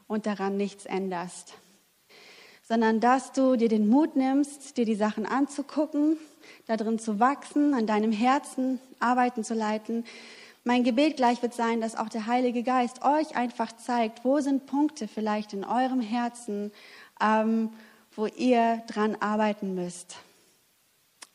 und 0.07 0.25
daran 0.25 0.57
nichts 0.57 0.87
änderst, 0.87 1.53
sondern 2.63 2.99
dass 2.99 3.33
du 3.33 3.55
dir 3.55 3.69
den 3.69 3.87
Mut 3.87 4.15
nimmst, 4.15 4.77
dir 4.77 4.85
die 4.85 4.95
Sachen 4.95 5.27
anzugucken, 5.27 6.17
darin 6.65 6.97
zu 6.97 7.19
wachsen, 7.19 7.75
an 7.75 7.85
deinem 7.85 8.11
Herzen 8.11 8.79
arbeiten 8.99 9.43
zu 9.43 9.53
leiten. 9.53 10.05
Mein 10.63 10.83
Gebet 10.83 11.17
gleich 11.17 11.43
wird 11.43 11.53
sein, 11.53 11.81
dass 11.81 11.95
auch 11.95 12.09
der 12.09 12.25
Heilige 12.25 12.63
Geist 12.63 13.03
euch 13.03 13.35
einfach 13.35 13.77
zeigt, 13.77 14.25
wo 14.25 14.39
sind 14.39 14.65
Punkte 14.65 15.07
vielleicht 15.07 15.53
in 15.53 15.63
eurem 15.63 16.01
Herzen, 16.01 16.71
ähm, 17.21 17.69
wo 18.15 18.25
ihr 18.25 18.81
dran 18.87 19.15
arbeiten 19.19 19.75
müsst 19.75 20.17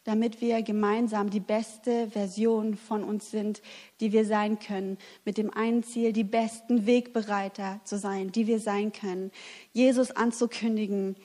damit 0.04 0.40
wir 0.40 0.62
gemeinsam 0.62 1.30
die 1.30 1.40
beste 1.40 2.08
Version 2.10 2.76
von 2.76 3.04
uns 3.04 3.30
sind, 3.30 3.62
die 4.00 4.12
wir 4.12 4.26
sein 4.26 4.58
können, 4.58 4.98
mit 5.24 5.38
dem 5.38 5.52
einen 5.54 5.84
Ziel, 5.84 6.12
die 6.12 6.24
besten 6.24 6.86
Wegbereiter 6.86 7.80
zu 7.84 7.98
sein, 7.98 8.32
die 8.32 8.46
wir 8.46 8.58
sein 8.58 8.92
können, 8.92 9.30
Jesus 9.72 10.10
anzukündigen. 10.10 11.16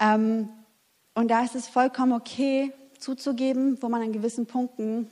Ähm, 0.00 0.48
und 1.14 1.28
da 1.28 1.44
ist 1.44 1.54
es 1.54 1.68
vollkommen 1.68 2.12
okay, 2.12 2.72
zuzugeben, 2.98 3.80
wo 3.82 3.88
man 3.88 4.02
an 4.02 4.12
gewissen 4.12 4.46
Punkten 4.46 5.10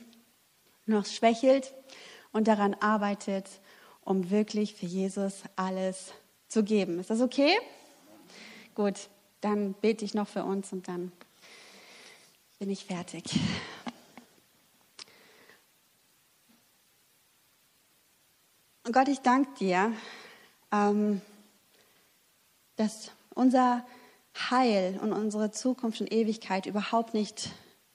noch 0.85 1.05
schwächelt 1.05 1.73
und 2.31 2.47
daran 2.47 2.75
arbeitet, 2.75 3.49
um 4.03 4.29
wirklich 4.29 4.73
für 4.73 4.85
Jesus 4.85 5.43
alles 5.55 6.13
zu 6.47 6.63
geben. 6.63 6.99
Ist 6.99 7.09
das 7.09 7.21
okay? 7.21 7.51
Gut, 8.73 9.09
dann 9.41 9.73
bete 9.73 10.05
ich 10.05 10.13
noch 10.13 10.27
für 10.27 10.43
uns 10.43 10.73
und 10.73 10.87
dann 10.87 11.11
bin 12.59 12.69
ich 12.69 12.85
fertig. 12.85 13.23
Und 18.85 18.93
Gott, 18.93 19.07
ich 19.07 19.19
danke 19.19 19.49
dir, 19.59 19.91
ähm, 20.71 21.21
dass 22.75 23.11
unser 23.33 23.85
Heil 24.37 24.99
und 25.01 25.11
unsere 25.11 25.51
Zukunft 25.51 26.01
und 26.01 26.11
Ewigkeit 26.11 26.65
überhaupt 26.65 27.13
nicht 27.13 27.49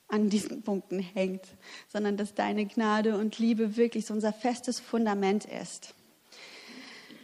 an 0.09 0.29
diesen 0.29 0.63
Punkten 0.63 0.99
hängt, 0.99 1.47
sondern 1.89 2.17
dass 2.17 2.35
deine 2.35 2.67
Gnade 2.67 3.17
und 3.17 3.39
Liebe 3.39 3.77
wirklich 3.77 4.07
so 4.07 4.15
unser 4.15 4.33
festes 4.33 4.81
Fundament 4.81 5.45
ist. 5.45 5.95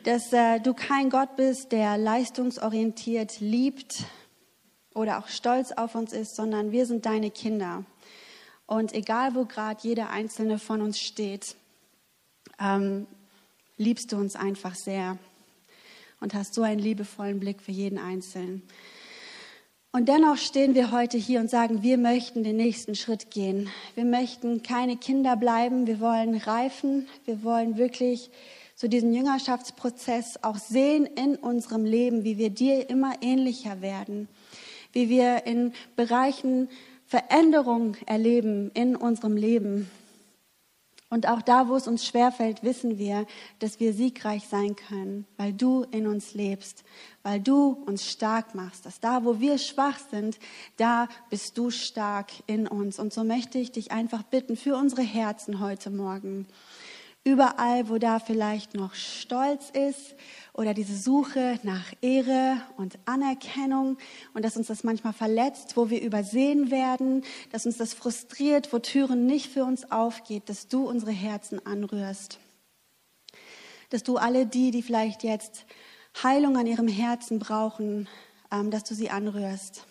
Dass 0.04 0.32
äh, 0.32 0.60
du 0.60 0.72
kein 0.72 1.10
Gott 1.10 1.34
bist, 1.36 1.72
der 1.72 1.98
leistungsorientiert 1.98 3.40
liebt, 3.40 4.04
oder 4.96 5.18
auch 5.18 5.28
stolz 5.28 5.72
auf 5.72 5.94
uns 5.94 6.12
ist, 6.12 6.34
sondern 6.34 6.72
wir 6.72 6.86
sind 6.86 7.04
deine 7.04 7.30
Kinder. 7.30 7.84
Und 8.66 8.94
egal, 8.94 9.34
wo 9.34 9.44
gerade 9.44 9.78
jeder 9.82 10.10
einzelne 10.10 10.58
von 10.58 10.80
uns 10.80 10.98
steht, 10.98 11.54
ähm, 12.58 13.06
liebst 13.76 14.10
du 14.10 14.16
uns 14.16 14.34
einfach 14.34 14.74
sehr 14.74 15.18
und 16.20 16.34
hast 16.34 16.54
so 16.54 16.62
einen 16.62 16.80
liebevollen 16.80 17.38
Blick 17.38 17.60
für 17.60 17.72
jeden 17.72 17.98
Einzelnen. 17.98 18.62
Und 19.92 20.08
dennoch 20.08 20.38
stehen 20.38 20.74
wir 20.74 20.90
heute 20.90 21.18
hier 21.18 21.40
und 21.40 21.50
sagen, 21.50 21.82
wir 21.82 21.98
möchten 21.98 22.42
den 22.42 22.56
nächsten 22.56 22.94
Schritt 22.94 23.30
gehen. 23.30 23.68
Wir 23.94 24.04
möchten 24.04 24.62
keine 24.62 24.96
Kinder 24.96 25.36
bleiben, 25.36 25.86
wir 25.86 26.00
wollen 26.00 26.36
reifen, 26.36 27.06
wir 27.26 27.42
wollen 27.44 27.76
wirklich 27.76 28.30
so 28.74 28.88
diesen 28.88 29.14
Jüngerschaftsprozess 29.14 30.38
auch 30.42 30.56
sehen 30.56 31.06
in 31.06 31.36
unserem 31.36 31.84
Leben, 31.84 32.24
wie 32.24 32.36
wir 32.36 32.50
dir 32.50 32.90
immer 32.90 33.14
ähnlicher 33.22 33.80
werden 33.80 34.28
wie 34.96 35.10
wir 35.10 35.44
in 35.44 35.74
Bereichen 35.94 36.70
Veränderungen 37.04 37.98
erleben 38.06 38.70
in 38.72 38.96
unserem 38.96 39.36
Leben. 39.36 39.90
Und 41.10 41.28
auch 41.28 41.42
da, 41.42 41.68
wo 41.68 41.76
es 41.76 41.86
uns 41.86 42.06
schwerfällt, 42.06 42.64
wissen 42.64 42.96
wir, 42.96 43.26
dass 43.58 43.78
wir 43.78 43.92
siegreich 43.92 44.48
sein 44.48 44.74
können, 44.74 45.26
weil 45.36 45.52
du 45.52 45.84
in 45.90 46.06
uns 46.06 46.32
lebst, 46.32 46.82
weil 47.22 47.40
du 47.40 47.72
uns 47.84 48.10
stark 48.10 48.54
machst. 48.54 48.86
Dass 48.86 48.98
da, 48.98 49.22
wo 49.22 49.38
wir 49.38 49.58
schwach 49.58 49.98
sind, 50.10 50.38
da 50.78 51.08
bist 51.28 51.58
du 51.58 51.70
stark 51.70 52.30
in 52.46 52.66
uns. 52.66 52.98
Und 52.98 53.12
so 53.12 53.22
möchte 53.22 53.58
ich 53.58 53.70
dich 53.72 53.92
einfach 53.92 54.22
bitten 54.22 54.56
für 54.56 54.76
unsere 54.76 55.02
Herzen 55.02 55.60
heute 55.60 55.90
Morgen. 55.90 56.46
Überall, 57.26 57.88
wo 57.88 57.98
da 57.98 58.20
vielleicht 58.20 58.74
noch 58.74 58.94
Stolz 58.94 59.70
ist 59.70 60.14
oder 60.52 60.74
diese 60.74 60.96
Suche 60.96 61.58
nach 61.64 61.92
Ehre 62.00 62.62
und 62.76 63.00
Anerkennung 63.04 63.98
und 64.32 64.44
dass 64.44 64.56
uns 64.56 64.68
das 64.68 64.84
manchmal 64.84 65.12
verletzt, 65.12 65.76
wo 65.76 65.90
wir 65.90 66.00
übersehen 66.00 66.70
werden, 66.70 67.24
dass 67.50 67.66
uns 67.66 67.78
das 67.78 67.94
frustriert, 67.94 68.72
wo 68.72 68.78
Türen 68.78 69.26
nicht 69.26 69.50
für 69.50 69.64
uns 69.64 69.90
aufgeht, 69.90 70.48
dass 70.48 70.68
du 70.68 70.88
unsere 70.88 71.10
Herzen 71.10 71.66
anrührst. 71.66 72.38
Dass 73.90 74.04
du 74.04 74.18
alle 74.18 74.46
die, 74.46 74.70
die 74.70 74.82
vielleicht 74.82 75.24
jetzt 75.24 75.66
Heilung 76.22 76.56
an 76.56 76.68
ihrem 76.68 76.86
Herzen 76.86 77.40
brauchen, 77.40 78.08
ähm, 78.52 78.70
dass 78.70 78.84
du 78.84 78.94
sie 78.94 79.10
anrührst. 79.10 79.84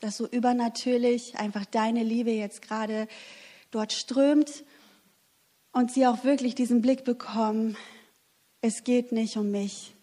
Dass 0.00 0.18
so 0.18 0.28
übernatürlich 0.28 1.38
einfach 1.38 1.64
deine 1.64 2.02
Liebe 2.02 2.32
jetzt 2.32 2.60
gerade 2.60 3.08
dort 3.70 3.94
strömt 3.94 4.65
und 5.76 5.92
sie 5.92 6.06
auch 6.06 6.24
wirklich 6.24 6.54
diesen 6.54 6.80
Blick 6.80 7.04
bekommen, 7.04 7.76
es 8.62 8.82
geht 8.82 9.12
nicht 9.12 9.36
um 9.36 9.50
mich. 9.50 9.94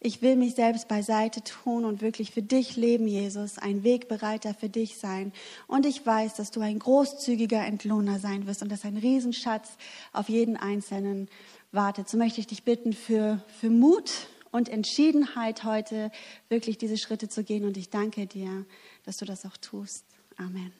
Ich 0.00 0.22
will 0.22 0.34
mich 0.34 0.54
selbst 0.54 0.88
beiseite 0.88 1.42
tun 1.44 1.84
und 1.84 2.00
wirklich 2.00 2.30
für 2.30 2.40
dich 2.40 2.76
leben, 2.76 3.06
Jesus, 3.06 3.58
ein 3.58 3.84
Wegbereiter 3.84 4.54
für 4.54 4.70
dich 4.70 4.96
sein. 4.96 5.34
Und 5.66 5.84
ich 5.84 6.06
weiß, 6.06 6.36
dass 6.36 6.50
du 6.50 6.62
ein 6.62 6.78
großzügiger 6.78 7.62
Entlohner 7.66 8.18
sein 8.18 8.46
wirst 8.46 8.62
und 8.62 8.72
dass 8.72 8.86
ein 8.86 8.96
Riesenschatz 8.96 9.76
auf 10.14 10.30
jeden 10.30 10.56
Einzelnen 10.56 11.28
wartet. 11.70 12.08
So 12.08 12.16
möchte 12.16 12.40
ich 12.40 12.46
dich 12.46 12.62
bitten 12.62 12.94
für, 12.94 13.44
für 13.60 13.68
Mut 13.68 14.10
und 14.52 14.70
Entschiedenheit 14.70 15.64
heute 15.64 16.10
wirklich 16.48 16.78
diese 16.78 16.96
Schritte 16.96 17.28
zu 17.28 17.44
gehen. 17.44 17.66
Und 17.66 17.76
ich 17.76 17.90
danke 17.90 18.26
dir, 18.26 18.64
dass 19.04 19.18
du 19.18 19.26
das 19.26 19.44
auch 19.44 19.58
tust. 19.58 20.06
Amen. 20.38 20.79